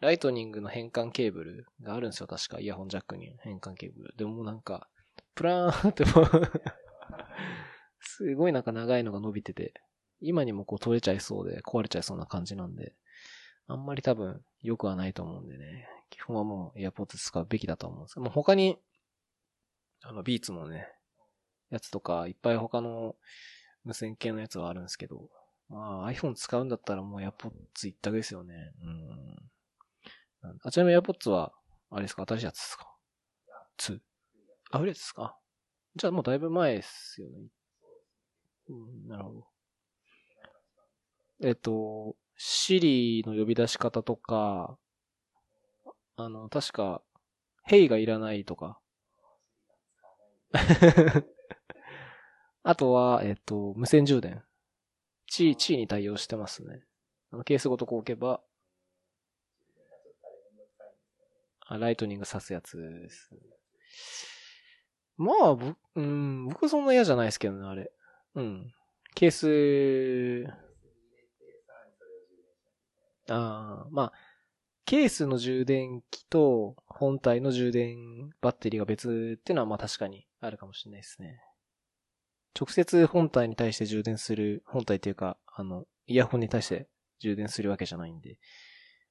[0.00, 2.60] ライトニングの変換ケーブルがあるんですよ、確か。
[2.60, 4.14] イヤホンジャックに変換ケーブル。
[4.16, 4.88] でもなんか、
[5.34, 6.26] プラーンってもう
[8.00, 9.72] すごいなんか長いのが伸びてて、
[10.20, 12.94] 今にもこう取れちゃいそうで壊れちゃいそうな感じなんで、
[13.66, 15.88] あんまり多分良くはないと思うんでね。
[16.10, 18.78] 基本はもう AirPods 使うべきだと思うんですけど、もう他に、
[20.02, 20.88] あの、ビーツのね、
[21.70, 23.16] やつとか、いっぱい他の
[23.84, 25.28] 無線系のやつはあるんですけど、
[25.68, 28.72] まあ iPhone 使うんだったらもう AirPods 一択ですよね。
[28.82, 28.86] う
[30.48, 30.50] ん。
[30.64, 31.52] あ、ちなみに AirPods は、
[31.90, 32.24] あれですか？
[32.26, 32.86] 新しいやつですか
[33.78, 34.00] ?2?
[34.70, 35.38] あ、古いですか？
[35.96, 37.48] じゃあもうだいぶ前ですよね。
[38.68, 39.46] うん、なるほど。
[41.42, 44.78] えっと、シリの呼び出し方とか、
[46.16, 47.02] あの、確か、
[47.64, 48.80] ヘイがいらないとか。
[52.62, 54.42] あとは、えっと、無線充電。
[55.26, 56.84] チー、チーに対応してますね。
[57.30, 58.42] あの、ケースごとこう置けば、
[61.60, 63.30] あ、ライトニング挿すやつです。
[65.16, 67.90] まあ、ぼ、うん、僕そんな嫌じゃないですけどね、あれ。
[68.34, 68.72] うん。
[69.14, 70.52] ケース、
[73.28, 74.12] ああ、まあ、
[74.84, 81.40] ケースの充電器と本体の充電バッテリーが別っていうのはまあ確かにあるかもしれないですね。
[82.58, 86.88] 直接本体に対して充電する、本体っていうか、あの、イヤホンに対して
[87.20, 88.38] 充電するわけじゃないんで、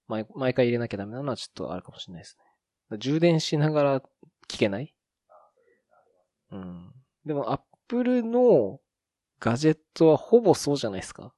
[0.07, 2.38] 毎毎回入れなきゃダメなのはちょっとあるかもしれないです
[2.91, 2.97] ね。
[2.97, 4.01] 充電しながら
[4.47, 4.93] 聞けない？
[6.51, 6.93] うん。
[7.26, 8.80] でも、アップルの
[9.39, 11.34] ガジェットはほぼそうじゃないですか。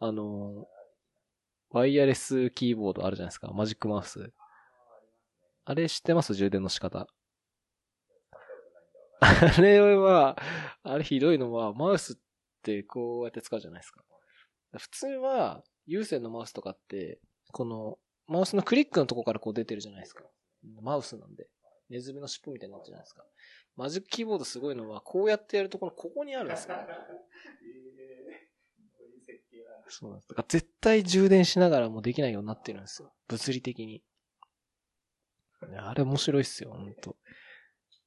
[0.00, 0.66] あの、
[1.70, 3.52] ワイヤレスキーボードあるじゃないですか。
[3.52, 4.32] マジックマウス。
[5.64, 6.34] あれ知ってます？
[6.34, 7.06] 充電の仕方。
[9.20, 10.36] あれは、
[10.82, 12.16] あれひどいのは、マウスっ
[12.62, 14.04] てこうやって使うじゃないですか。
[14.78, 17.20] 普通は、有線のマウスとかって、
[17.52, 20.24] この、マウスのクリックのとこからこう出てるじゃないですか。
[20.82, 21.48] マウスなんで。
[21.88, 23.24] ネズミの尻尾みたいになってるじゃないですか。
[23.76, 26.76] マジックキーボードすごいのは、こうやってやるとこのここにあるんですよ。
[29.88, 30.28] そうなんです。
[30.28, 33.12] だから絶対充電しながらもできないようになってるんですよ。
[33.26, 34.04] 物理的に。
[35.76, 37.16] あれ面白いっすよ、ほんと。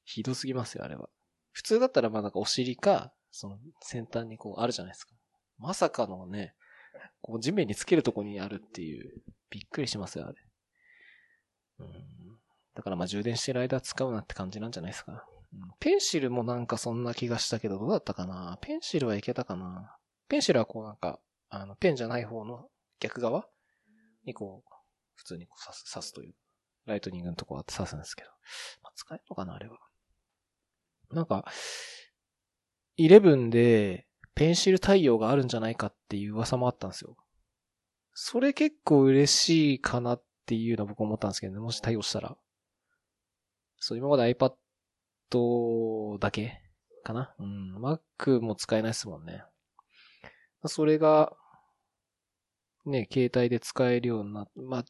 [0.03, 1.09] ひどすぎますよ、あれは。
[1.51, 5.13] 普通だったらまあなんかお尻か、その先端にこうあるじゃないですか。
[5.57, 6.55] まさかのね、
[7.21, 10.35] こう地面につけるとこにあるっていう、びっくりしますよ、あれ。
[11.79, 11.87] うん。
[12.75, 15.25] だからまあ充電してる間使うなって感じなんじゃないですか。
[15.53, 18.57] うん、ペンシルもなんかそんな気がしたけど、どうだったかな？
[18.61, 19.95] ペンシルはいけたかな？
[20.27, 22.67] ペンシルはこうなんか、あの、ペンじゃない方の
[22.99, 23.45] 逆側？
[24.25, 24.69] にこう、
[25.15, 26.33] 普通にこう刺す、刺すという、
[26.85, 28.29] ライトニングのとこあって刺すんですけど。
[28.81, 29.77] まあ、使えるのかなあれは。
[31.13, 31.45] なんか、
[32.99, 37.15] 11でペンシル対応があるんじゃないかっていう噂もあったんですよ。
[38.13, 42.37] それ結構嬉しいかなっていうのは僕思ったんですけどね、もし対応したら。
[43.77, 46.61] そう、今まで iPad だけ
[47.03, 47.33] かな？
[47.39, 47.77] うん。
[47.77, 49.43] Mac も使えないですもんね。
[50.65, 51.35] それが、
[52.85, 54.85] ね、携帯で使えるようになっまあ、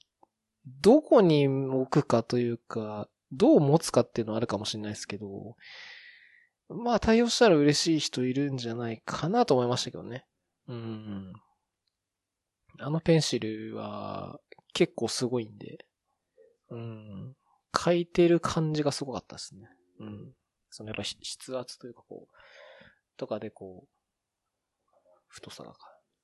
[0.82, 5.56] どこに置くかというか、どう持つかっていうのはあるかもしれないですけど、
[6.70, 10.26] まあ対応したら嬉しい人いるんじゃないかなと思いましたけどね。
[10.68, 11.34] うん。
[12.80, 14.40] あのペンシルは
[14.74, 15.86] 結構すごいんで、
[16.70, 17.36] うん。
[17.76, 19.70] 書いてる感じがすごかったですね。
[20.00, 20.34] うん。
[20.70, 22.36] そのやっぱ筆圧というかこう、
[23.18, 23.88] とかでこう、
[25.28, 25.74] 太さが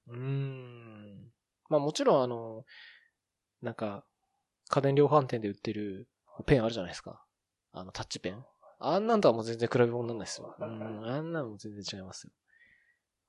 [0.08, 1.32] うーん。
[1.70, 2.66] まあもちろんあの、
[3.62, 4.06] なんか、
[4.70, 6.08] 家電量販店で売ってる
[6.46, 7.24] ペンあるじゃないですか。
[7.72, 8.46] あの、タッチペン。
[8.80, 10.56] あんなんとはもう全然比べ物にならないですよ。
[10.58, 12.34] うん、あんなんも全然違いますよ。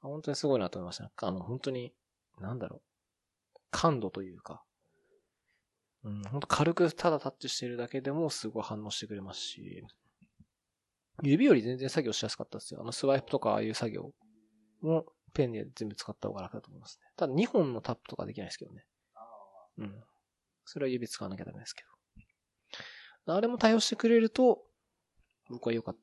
[0.01, 1.11] 本当にすごいなと思いました。
[1.27, 1.93] あの、本当に、
[2.39, 3.59] なんだろう。
[3.71, 4.63] 感度というか。
[6.05, 9.85] うん、本当軽くただタッチしてるだけでもすごい反応してくれますし、
[11.23, 12.81] 指より全然作業しやすかったですよ。
[12.81, 14.11] あのスワイプとかああいう作業
[14.81, 17.07] もペンで全部使った方が楽だと思いますね。
[17.17, 18.87] ただ2本のタップとかできないですけどね。
[19.79, 20.05] うん。
[20.65, 21.85] それは指使わなきゃダメですけ
[23.27, 23.35] ど。
[23.35, 24.63] あれも対応してくれると、
[25.51, 25.97] 僕は良かっ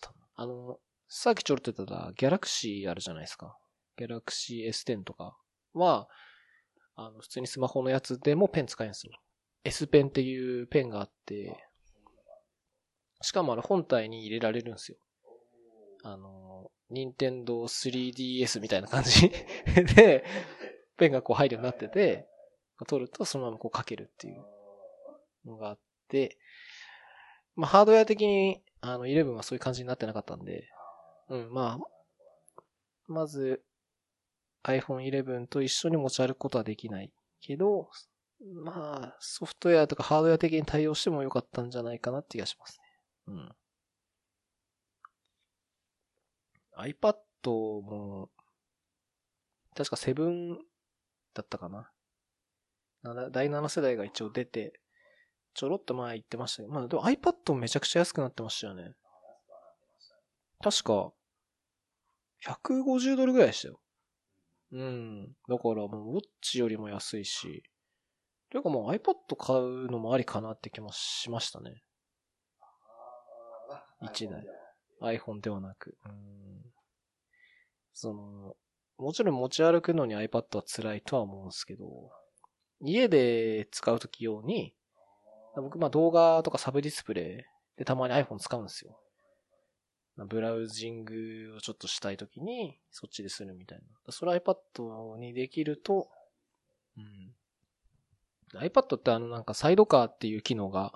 [0.00, 0.12] た。
[0.36, 0.78] あの、
[1.08, 3.56] さっきちょろっと言ったギャラクシーあるじゃないですか。
[3.96, 5.36] ギャラクシー S10 とか
[5.74, 6.08] は、
[6.96, 9.12] あの、普通にスマホのやつでもペン使えるんですよ。
[9.64, 11.56] S ペンっていうペンがあって、
[13.22, 14.98] しかもあれ本体に入れられるんですよ。
[16.02, 19.28] あの、任天堂 3DS みたいな感じ
[19.96, 20.24] で、
[20.96, 22.26] ペンがこう入るようになってて、
[22.86, 24.44] 取るとそのままこう書けるっていう
[25.44, 25.78] のがあっ
[26.08, 26.38] て、
[27.56, 30.68] まあハードウェア的にあの11はそういう感じになってなかったんで、
[31.28, 32.62] うん、まあ、
[33.06, 33.62] まず
[34.64, 37.90] iPhone 11と一緒に持ち歩くことはできないけど、
[38.64, 42.78] まあ、ソフトウェアとかハードウェア的に対応してもよかったんじゃないかなって気がします
[43.28, 43.34] ね。
[43.34, 43.52] うん。
[46.78, 47.14] iPad
[47.82, 48.30] も、
[49.76, 50.58] 確かセブン
[51.34, 51.90] だったかな。
[53.30, 54.79] 第7世代が一応出て、
[55.54, 58.94] ちょろっと前言ってましたけど、まあでも iPad めちゃくちゃ安くなってましたよね。
[60.62, 61.12] 確か、
[62.46, 63.80] 150ドルぐらいでしたよ。
[64.72, 65.26] うん。
[65.48, 67.62] だからもう、ウォッチよりも安いし、
[68.50, 71.82] というかもう iPad 買うのもありかなって気もしましたね。
[74.02, 74.44] 1台。
[75.18, 75.96] iPhone ではなく。
[76.04, 76.62] うん。
[77.92, 78.56] その、
[78.98, 81.86] もちろん持ち歩くのに iPad は辛いとは思うんですけど、
[82.80, 84.74] 家で使うとき用に、
[85.56, 87.46] 僕まあ動画とかサブディスプレ
[87.76, 88.98] イでたまに iPhone 使うんですよ。
[90.26, 94.12] ブラウジングをちょっとしたいときに、そっちでするみたいな。
[94.12, 96.08] それ iPad にできると、
[96.96, 97.34] うん。
[98.60, 100.92] iPad ってあのなんかサイドカーっていう機能が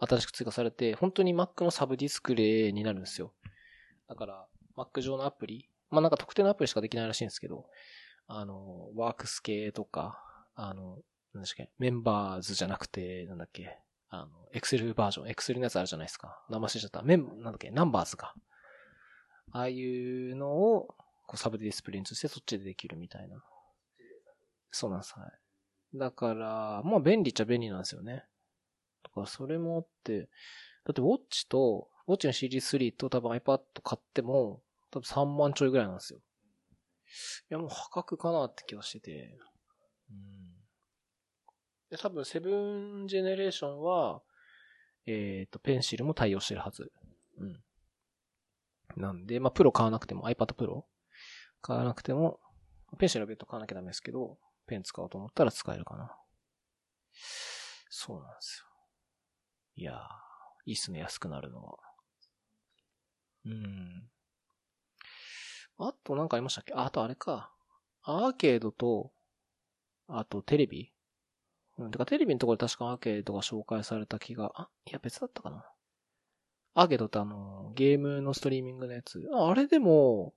[0.00, 3.32] 新しく追加されて、本当に Mac のサブディスクレイになるんですよ。
[4.08, 4.46] だから、
[4.76, 7.66] Mac 上のアプリ、まあなんか特定のアプリしかできないらしいんですけど、
[8.26, 10.22] あの、ワークス系とか、
[10.54, 10.98] あの、
[11.34, 13.78] なんでしたっけ、メンバーズじゃなくて、なんだっけ、
[14.10, 16.42] あの、エクセルバージョン、エクセルのやつあるじゃないですか。
[16.48, 17.02] 名前忘れちゃった。
[17.02, 18.34] メン、なんだっけ、ナンバーズか。
[19.52, 20.88] ああいうのを、
[21.26, 23.42] こうサブディスプレイにしてそっちでできるみたいな。
[24.70, 25.14] そうなんです。
[25.18, 25.98] はい。
[25.98, 28.24] だから、まあ便利っちゃ便利なんですよね。
[29.02, 30.28] だかそれもあって、
[30.84, 36.20] だってウォッチと、ウォッチのシリーズ3と多分 iPad 買っても、多分3万ちょいぐらいなんですよ。
[37.50, 39.38] いやもう破格かなって気がしてて。
[40.10, 40.47] うん。
[41.90, 44.22] で、多分セブンジェネレーションは、
[45.06, 46.92] えっ、ー、と、ペンシルも対応してるはず。
[47.38, 47.64] うん。
[48.96, 50.84] なんで、まあ、プロ買わなくても、iPad Pro
[51.62, 52.40] 買わなくても、
[52.98, 56.14] ペンシルは別途買わなきゃダメですけど、ペン使おうと思ったら使えるかな。
[57.90, 58.66] そうなんですよ。
[59.76, 59.98] いやー、
[60.66, 61.78] いいっすね、安くなるのは。
[63.46, 64.10] うん。
[65.78, 66.74] あとなんかありましたっけ？
[66.74, 67.52] あ、あとあれか。
[68.02, 69.12] アーケードと、
[70.08, 70.92] あとテレビ
[71.78, 71.90] うん。
[71.90, 75.64] てかテレビのところで確かアーケードが紹介された気が、あ、いや別だったかな。
[76.74, 79.28] アーケードってあの、ゲームのストリーミングのやつ。
[79.32, 80.34] あれでも、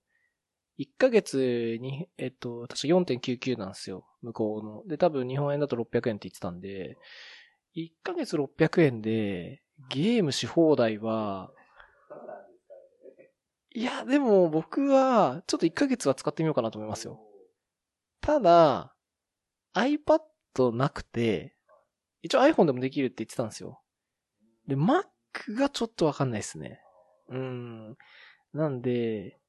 [0.78, 4.08] 1ヶ月に、えっと、確か4.99なんですよ。
[4.22, 4.84] 向こうの。
[4.88, 6.98] で、多分日本円だと600円って言ってたんで、
[7.74, 11.52] 1ヶ月600円で、ゲームし放題は、
[13.74, 17.20] いや、でも僕は、ちょっと1ヶ月は使ってみようかなと思いますよ。
[18.20, 18.96] ただ、
[19.74, 20.20] iPad
[20.54, 21.56] となくて、
[22.22, 23.82] 一応 iPhone でもできるって言ってたんですよ。
[24.68, 25.04] で、Mac
[25.56, 26.82] がちょっとわかんないですね。
[27.30, 27.98] うん。
[28.54, 29.40] なんで、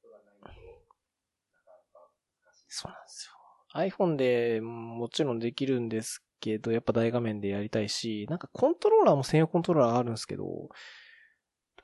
[2.67, 3.33] そうなんですよ。
[3.75, 10.69] iPhone でもちろんできるんですけど、やっぱ大画面でやりたいし、なんかコントローラーも専用コントローラーあるんですけど、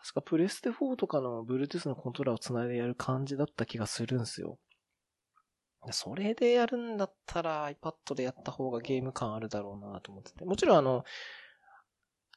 [0.02, 4.58] 確かプレステ4とかの Bluetooth のコントローラーを繋いでやる感じだった気がするんですよ。
[5.92, 10.46] それでやるんだったら iPad でやった方がゲーム感あるだろうなと思ってて。
[10.46, 11.06] もちろんあの、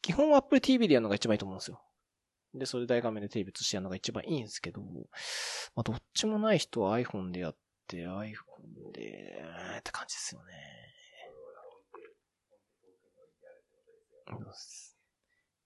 [0.01, 1.83] 基本は Apple TV でやるのが一番いいと思うんですよ。
[2.55, 4.83] で、それ大画面でテレビ映してやるのが一番いいんですけど、
[5.75, 7.57] まあ、どっちもない人は iPhone でやっ
[7.89, 9.43] て、iPhone で、
[9.79, 10.55] って感じですよね。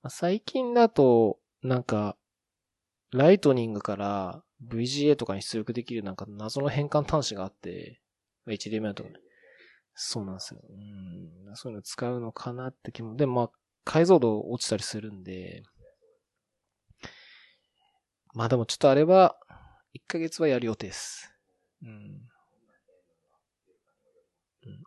[0.09, 2.17] 最近だと、なんか、
[3.11, 8.01] ライトニングから VGA とかに出力できるなんか謎の変換端子があって、
[8.47, 9.17] HDMI とか、ね、
[9.95, 10.61] そうなんですよ。
[10.69, 11.57] うん。
[11.57, 13.17] そういうの使うのかなって気も。
[13.17, 13.51] でもまあ、
[13.85, 15.63] 解像度落ちたりするんで、
[18.35, 19.37] まあでもちょっとあれは、
[19.95, 21.33] 1ヶ月はやる予定です。
[21.83, 22.29] うん。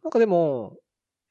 [0.04, 0.78] なんかでも、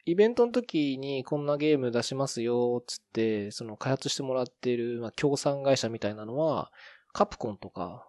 [0.05, 6.73] イベントの時にこんなゲーム出しますよ、つって、その開発してもらってる、まあ、協賛会社みたいなのは、
[7.13, 8.08] カプコンとか、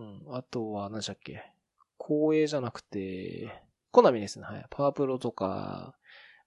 [0.00, 0.36] うん。
[0.36, 1.42] あとは、何でしたっけ？
[1.98, 3.52] 光栄じゃなくて、
[3.90, 4.46] コナミですね。
[4.46, 4.66] はい。
[4.70, 5.94] パワープロとか、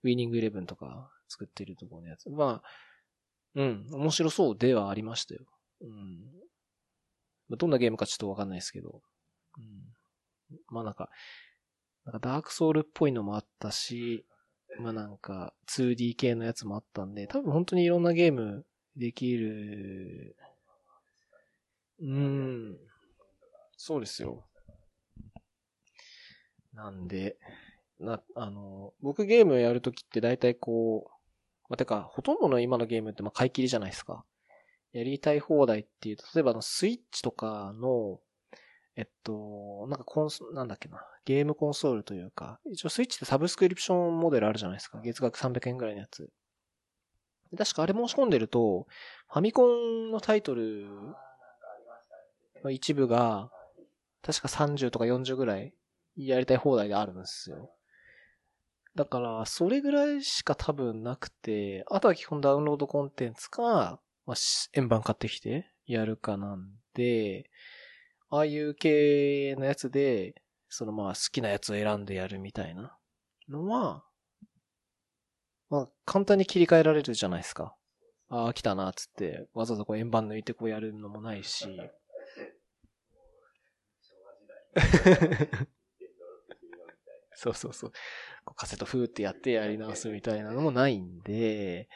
[0.01, 2.29] ウィニングイレブンとか作ってるところのやつ。
[2.29, 2.69] まあ、
[3.55, 3.87] うん。
[3.91, 5.45] 面白そうではありましたよ。
[5.81, 7.57] うん。
[7.57, 9.01] どんなゲームかちょっとわかんないですけど。
[9.57, 9.65] うん。
[10.69, 11.09] まあなんか、
[12.05, 14.25] なんかダークソウルっぽいのもあったし、
[14.79, 20.35] まあなんか 2D 系のやつもあったんで、多分本当にいろんなゲームできる。
[22.01, 22.77] うん。
[23.85, 24.45] そうですよ。
[26.73, 27.35] なんで、
[27.99, 31.11] な、あの、僕ゲームやるときって大体こう、
[31.67, 34.23] まあ、てか、ほとんどの今のゲームってまあ買い切りじゃないですか。
[34.93, 38.21] やりたい放題っていうと、例えばあのスイッチとかの、
[38.95, 45.01] えっと、なんかコンソ、なんだっけな、ゲームコンソールというか、一応スイッチってサブスクリプションモデルあるじゃないですか。
[45.01, 46.29] 月額300円ぐらいのやつ。
[47.57, 48.87] 確かあれ申し込んでると、
[49.29, 50.87] ファミコンのタイトル
[52.63, 53.51] の一部が、
[54.25, 55.73] 確か30とか40ぐらい
[56.15, 57.69] やりたい放題であるんですよ。
[58.95, 64.37] だから、それぐらいしか多分なくて、あとは基本ダウンロードコンテンツか、まあ、
[64.73, 67.49] 円盤買ってきてやるかなんで、
[68.29, 72.97] ああいう系のやつで、そのまあ好きなやつを選んでやるみたいな
[73.49, 74.03] のは、
[75.69, 77.75] まあ簡単に切り替えられるじゃないですか。
[78.29, 81.67] ああ、来たな、つって、わざわざこう円盤抜いてこうやるのもないし。
[87.35, 87.91] そうそうそう。
[88.55, 91.89] カセットフーってやってやり直すみたいなのもないんで、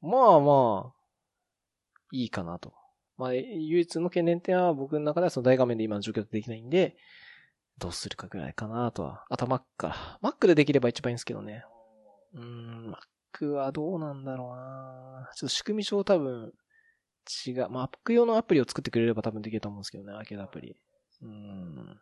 [0.00, 1.00] まあまあ、
[2.12, 2.74] いいかなと。
[3.16, 6.96] まあ、唯一の懸念点は僕の中ではその大画面で今の状況でできないんで、
[7.78, 9.24] どうするかぐらいかなとは。
[9.28, 10.18] あとは Mac から。
[10.22, 11.64] Mac でできれば一番いいんですけどね。
[12.34, 12.94] うーん、
[13.34, 16.52] Mac はどうなんだろうなちょっと仕組み上多分
[17.46, 17.68] 違う。
[17.70, 20.76] まあ、Mac 用のアプリを作ってくれれば多分できると思うんですけどね、アーケードアプリ。
[21.22, 22.00] うーん。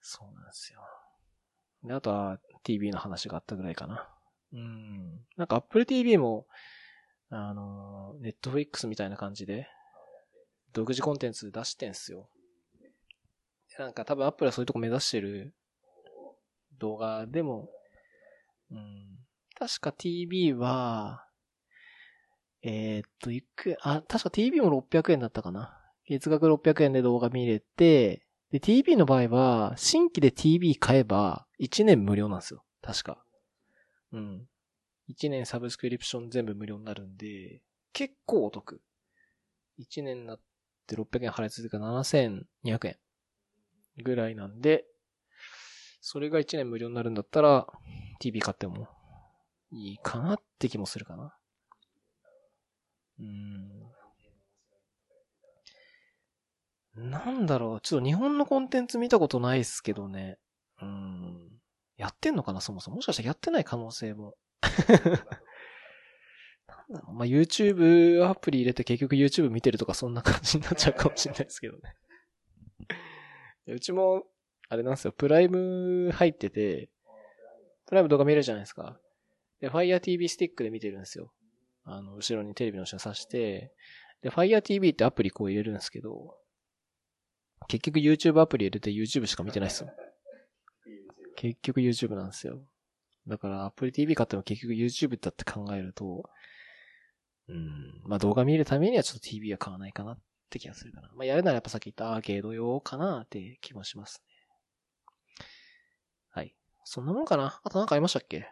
[0.00, 0.80] そうなんですよ。
[1.84, 4.08] で、あとは TV の話があったぐらいかな。
[4.52, 5.20] うん。
[5.36, 6.46] なんか Apple TV も、
[7.30, 9.68] あの、Netflix みたいな感じで、
[10.72, 12.28] 独自コンテンツ出してんすよ。
[13.78, 15.54] なんか多分 Apple はそういうとこ目指してる
[16.78, 17.70] 動画でも、
[18.70, 19.18] うん。
[19.58, 21.26] 確か TV は、
[22.62, 25.81] えー、っと、いく、あ、確か TV も600円だったかな。
[26.12, 32.64] 月額600円で動画見れて、で、TV の場合は、新規で TV 買えば、1年無料なんですよ。
[32.82, 33.24] 確か。
[34.12, 34.46] うん。
[35.08, 38.82] 1年サブスクリプション全部無料になるんで、結構お得。
[39.78, 40.40] 1年になっ
[40.86, 42.44] て600円払い続け7200
[42.88, 42.98] 円
[44.04, 44.84] ぐらいなんで、
[46.02, 47.66] それが1年無料になるんだったら、
[48.20, 48.86] TV 買っても
[49.70, 51.34] いいかなって気もするかな。
[53.18, 53.81] うん。
[56.96, 60.38] なんだろう、ちょっと日本のコンテンツ見たことないっすけどね。
[60.80, 61.48] うん。
[61.96, 62.96] やってんのかな、そもそも。
[62.96, 64.34] もしかしたらやってない可能性も。
[66.68, 71.96] なんだろう、まあ、YouTube アプリ入れて結局 YouTube 見てるとかそんな感じになっちゃうかもしれないですけどね。
[73.66, 74.24] うちも、
[74.68, 76.90] あれなんですよ、プライム入ってて、
[77.86, 78.98] プライム動画見れるじゃないですか。
[79.60, 81.32] で、Fire TV スティックで見てるんですよ。
[81.84, 83.72] あの、後ろにテレビの下挿して、
[84.22, 86.36] で、Fire TV ってアプリこう入れるんですけど、
[87.68, 89.90] 結局 YouTube アプリ入れて YouTube しか見てないっすよ。
[91.36, 92.60] 結局 YouTube なんですよ。
[93.26, 96.28] だから Apple TV 買っても結局 YouTube だって考えると、
[97.48, 100.18] うん、まあ動画見るためにはちょっと TV は買わないかなっ
[100.50, 101.08] て気がするかな。
[101.14, 104.34] まあやるならやっぱさっき言ったアーケード用かなって気もしますね。
[106.30, 106.54] はい。
[106.84, 107.60] そんなもんかな？
[107.62, 108.46] あとなんかありましたっけ？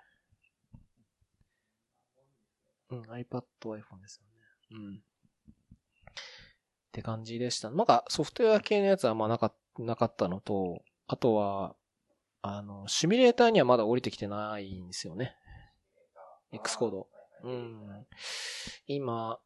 [2.90, 4.82] うん、iPad、iPhone ですよね。
[4.84, 5.02] うん。
[6.90, 7.70] って感じでした。
[7.70, 11.76] なんかソフトウェア系のやつはまあなかなかったのと、あとは、
[12.42, 15.36] あの、シミュレーターにはまだ降りてきてないんですよね。
[16.52, 17.08] X コード。
[17.44, 18.06] うん。
[18.86, 19.38] 今、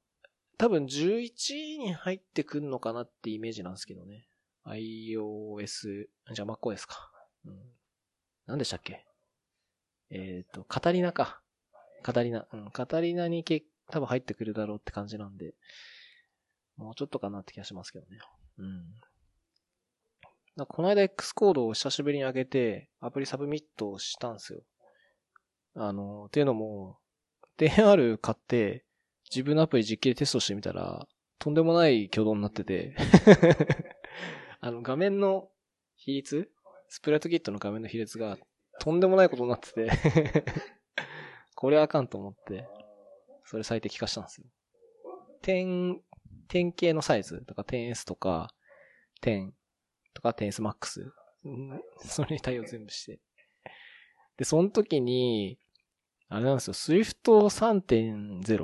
[0.57, 4.27] 多分11に入ってくんのかなってイメージなんですけどね。
[4.65, 7.13] iOS、じゃあ MacOS か。
[7.45, 7.59] うん。
[8.47, 9.05] 何でしたっけ？
[10.11, 11.43] えっ、ー、と、 Catalina か。
[12.03, 12.47] Catalina。
[12.53, 15.55] うん、 Catalina にけ多分入ってくるだろうって感じなんで。
[16.77, 18.19] もうちょっとかなって気がしますけどね。
[18.59, 18.85] うん。
[20.67, 24.61] この間 X コードを久しぶりに上げて、アプリ submit をしたんですよ。
[25.75, 26.99] あの、っていうのも、
[27.59, 28.85] DNR 買って、
[29.31, 31.09] 自分のアプリ実機でテストしてみたら、
[31.41, 32.95] とんでもない挙動になってて
[34.61, 35.51] あの、画面の
[35.97, 36.51] 比率
[36.89, 38.39] スプレッドキットの画面の比率が、
[38.79, 39.91] とんでもないことになってて
[41.57, 42.69] これあかんと思って、
[43.45, 44.47] それ最適化したんですよ。
[45.43, 46.01] 点
[46.49, 48.55] 10系のサイズとか 10S とか
[49.23, 49.51] 10
[50.15, 51.11] とか 10S Max、
[52.05, 53.21] それに対応全部して。
[54.37, 55.59] で、その時に、
[56.29, 58.57] あれなんですよ、Swift 3.0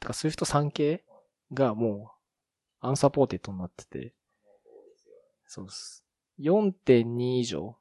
[0.00, 1.04] とか Swift 3系
[1.52, 2.12] がも
[2.82, 4.14] う unsupported になってて、
[5.46, 6.04] そうです。
[6.40, 7.76] 4.2以上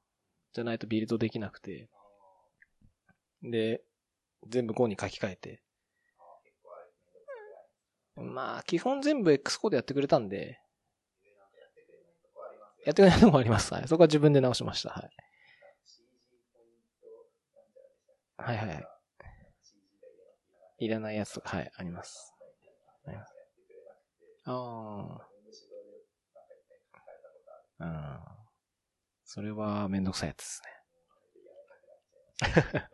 [0.54, 1.90] じゃないとビルドできなくて、
[3.44, 3.84] で、
[4.48, 5.64] 全部5に書き換えて、
[8.18, 10.60] まあ、基本全部 X コードやってくれたんで、
[12.86, 13.74] やってくれないとこあります。
[13.74, 13.88] はい。
[13.88, 14.90] そこは自分で直しました。
[14.90, 15.10] はい。
[18.38, 18.88] はいはい。
[20.80, 22.34] いらないやつとか、はい、あります。
[24.46, 24.52] あ。
[24.52, 25.22] あ
[27.80, 27.86] あ。
[27.86, 28.20] うん。
[29.26, 30.78] それはめんどくさいやつですね。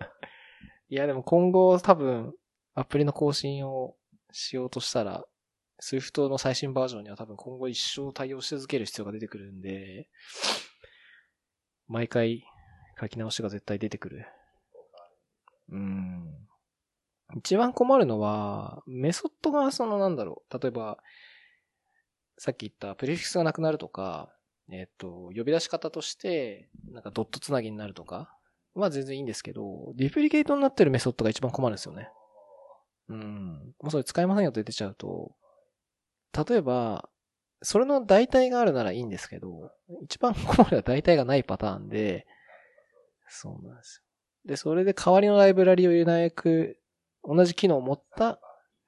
[0.89, 2.33] いや、でも今後多分、
[2.73, 3.95] アプリの更新を
[4.33, 5.23] しようとしたら、
[5.81, 10.09] Swift の最新バージョンには多分今後一生対応し続ける必要が出てくるんで、
[11.87, 12.43] 毎回
[12.99, 14.25] 書き直しが絶対出てくる。
[15.69, 16.25] うん。
[17.35, 20.59] 一番困るのは、メソッドがそのなんだろう。
[20.59, 20.97] 例えば、
[22.37, 24.35] さっき言ったプレフィクスがなくなるとか、
[24.71, 28.35] えっ、と、呼び出し方として、なんかドットつなぎになるとか、
[28.75, 32.09] は全然いいんですけど、デュプリケートになってるメソッドが一番困るんですよね。
[33.09, 33.73] うん。
[33.81, 35.35] もうそれ使えませんよって出ちゃうと、
[36.47, 37.09] 例えば、
[37.61, 39.71] それの代替があるならいいんですけど、
[40.03, 42.25] 一番困るのは代替がないパターンで、
[43.27, 44.03] そうなんです
[44.45, 44.49] よ。
[44.49, 46.79] で、それで代わりのライブラリを入れなく、
[47.23, 48.39] 同じ機能を持った、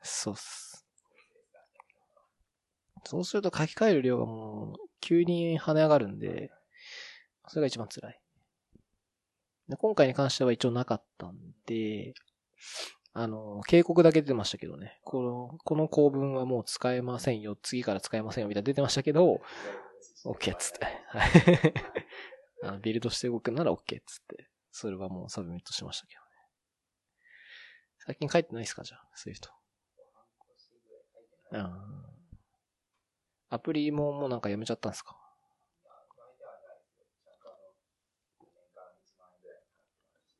[0.01, 0.86] そうっす。
[3.05, 6.51] そうすると書き換える量がもう、急に跳ね上がるんで、
[7.47, 8.20] それが一番辛い。
[9.70, 11.36] で今回に関しては一応なかったん
[11.66, 12.13] で、
[13.18, 14.99] あの、警告だけ出てましたけどね。
[15.05, 17.55] この、この構文はもう使えませんよ。
[17.61, 18.49] 次から使えませんよ。
[18.49, 19.39] みたいな出てましたけど、
[20.26, 20.88] OK っつって。
[22.61, 24.49] あのビルドして動くなら OK っつって。
[24.72, 26.28] それはもう submit しましたけどね。
[27.99, 29.49] 最近帰ってないですかじゃあ、そういう人。
[31.51, 32.05] うん。
[33.49, 35.16] アプリももうなんかやめちゃったんですか？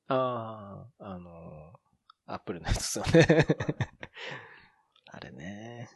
[0.07, 1.64] ああ、あの
[2.26, 3.45] アップルのやつですよね
[5.11, 5.89] あれね。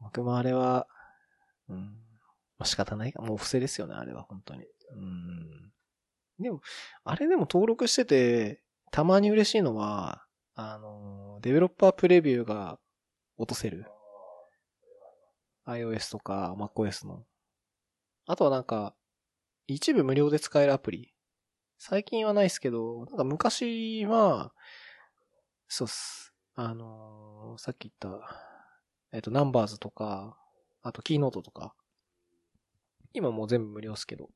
[0.00, 0.86] 僕もあれは、
[1.68, 2.06] うん。
[2.64, 3.20] 仕方ないか。
[3.22, 4.64] もう不正ですよね、あれは、本当に。
[4.92, 5.72] うん。
[6.38, 6.62] でも、
[7.04, 12.78] あれでも登録してて、たまに嬉しいのは、あの、デベロッパープレビューが
[13.36, 13.86] 落とせる。
[15.66, 17.24] iOS とか MacOS の。
[18.26, 18.94] あとはなんか、
[19.66, 21.12] 一部無料で使えるアプリ。
[21.78, 24.52] 最近はないですけど、なんか昔は、
[25.68, 26.34] そうっす。
[26.54, 28.18] あのー、さっき言った、
[29.12, 30.38] えっ、と、ナンバーズとか、
[30.82, 31.74] あとキーノートとか。
[33.12, 34.30] 今もう全部無料っすけど、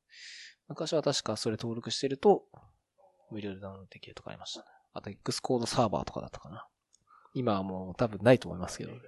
[0.68, 2.44] 昔は確かそれ登録してると、
[3.30, 4.66] 無料でダウンロードできるとかありましたね。
[4.92, 6.66] あと X コードサーバーとかだったかな。
[7.34, 9.00] 今はもう多分ないと思いますけど、はい。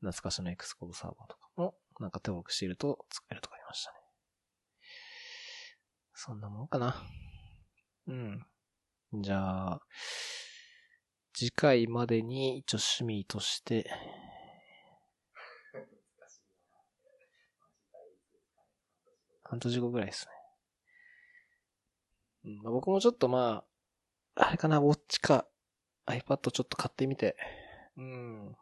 [0.00, 3.97] 懐かしの X コードサーバーとかも、なんか登録していると使えるとかありましたね。
[6.20, 6.68] そんなもん？
[6.68, 7.00] かな。
[8.08, 8.44] うん。
[9.22, 9.80] じゃあ、
[11.32, 13.88] 次回までに一応趣味として、
[19.44, 20.26] 半年後ぐらいです
[22.44, 22.50] ね。
[22.52, 23.62] うんまあ、僕もちょっとま
[24.34, 25.46] あ、あれかな、ウォッチか
[26.06, 27.36] iPad ちょっと買ってみて、
[27.96, 28.56] うん。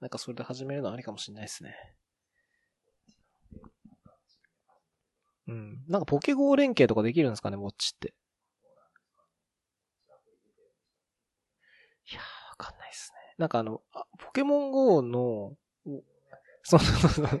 [0.00, 1.76] なんかそれで始めるのありかもしれないですね。
[5.48, 5.84] うん。
[5.88, 8.14] なんかポケゴー連携とかできるんですかね、ウォッチって。
[12.10, 13.34] いやー、わかんないですね。
[13.38, 15.56] なんかあの、あポケモン GO の、
[16.62, 17.40] そうそうそう。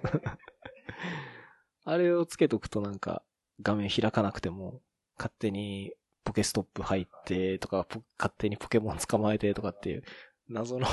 [1.84, 3.22] あれをつけとくとなんか
[3.62, 4.80] 画面開かなくても、
[5.18, 5.92] 勝手に
[6.24, 7.86] ポケストップ入ってとか、
[8.18, 10.02] 勝手にポケモン捕まえてとかっていう
[10.48, 10.86] 謎の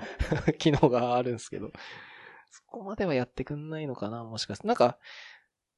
[0.58, 1.70] 機能があるんですけど、
[2.50, 4.66] そこまではやってくんないのかなもしかして。
[4.66, 4.98] なんか、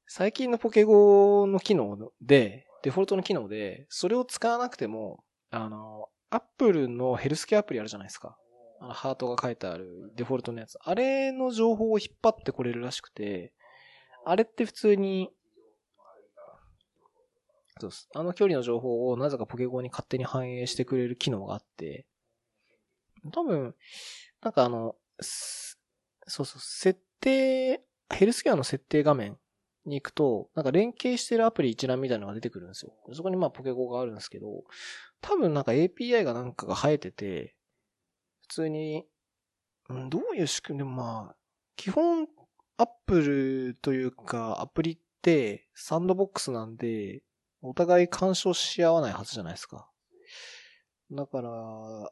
[0.07, 8.37] 最近のポケゴの機能で、デフォルトの機能で、それを使わなくても、あの、アップルのヘルスケアアプリあるじゃないですか。
[8.79, 10.77] あの、ハートが書いてあるデフォルトのやつ。
[10.83, 13.53] あれの情報を引っ張ってこれるらしくて、
[14.25, 15.29] あれって普通に、
[17.79, 18.07] そうです。
[18.13, 22.05] あの距離の情報をなぜかポケゴに勝手に反映してくれる機能があって、
[23.33, 23.75] 多分、
[24.41, 27.81] なんかあの、そうそう、設定、
[28.13, 29.37] ヘルスケアの設定画面
[29.85, 32.93] に行くと、なんか連携してるアプリ一覧みたいなのが出てくるんですよ。
[33.13, 34.63] そこにまあポケゴがあるんですけど、
[35.21, 37.55] 多分なんか API がなんかが生えてて、
[38.41, 39.05] 普通に、
[39.89, 41.35] うん、どういう仕組みでもまあ、
[41.75, 42.27] 基本、
[42.77, 47.21] アップルというか、アプリってサンドボックスなんで、
[47.61, 49.89] お互い干渉し合わないはずじゃないですか。
[51.11, 51.51] だから、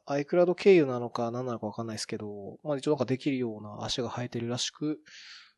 [0.08, 5.00] iCloud 経由なのか何なのかわかんないですけど、まあ一応なんかできるような足が生えてるらしく、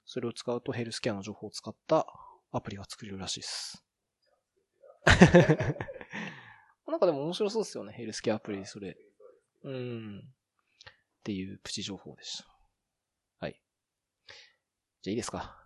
[0.05, 2.05] それを使うとヘルスケアの情報を使った
[2.51, 3.83] アプリが作れるらしいです。
[6.87, 8.95] なんかでも面白そうですよね、ヘルスケアアプリ、それ。
[9.63, 10.19] うん。
[10.19, 10.21] っ
[11.23, 12.47] ていうプチ情報でした。
[13.39, 13.59] はい。
[15.01, 15.57] じゃあいいですか？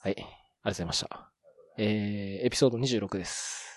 [0.00, 0.12] はい。
[0.12, 1.32] ありがとうございました。
[1.78, 3.69] えー、エピソード26です。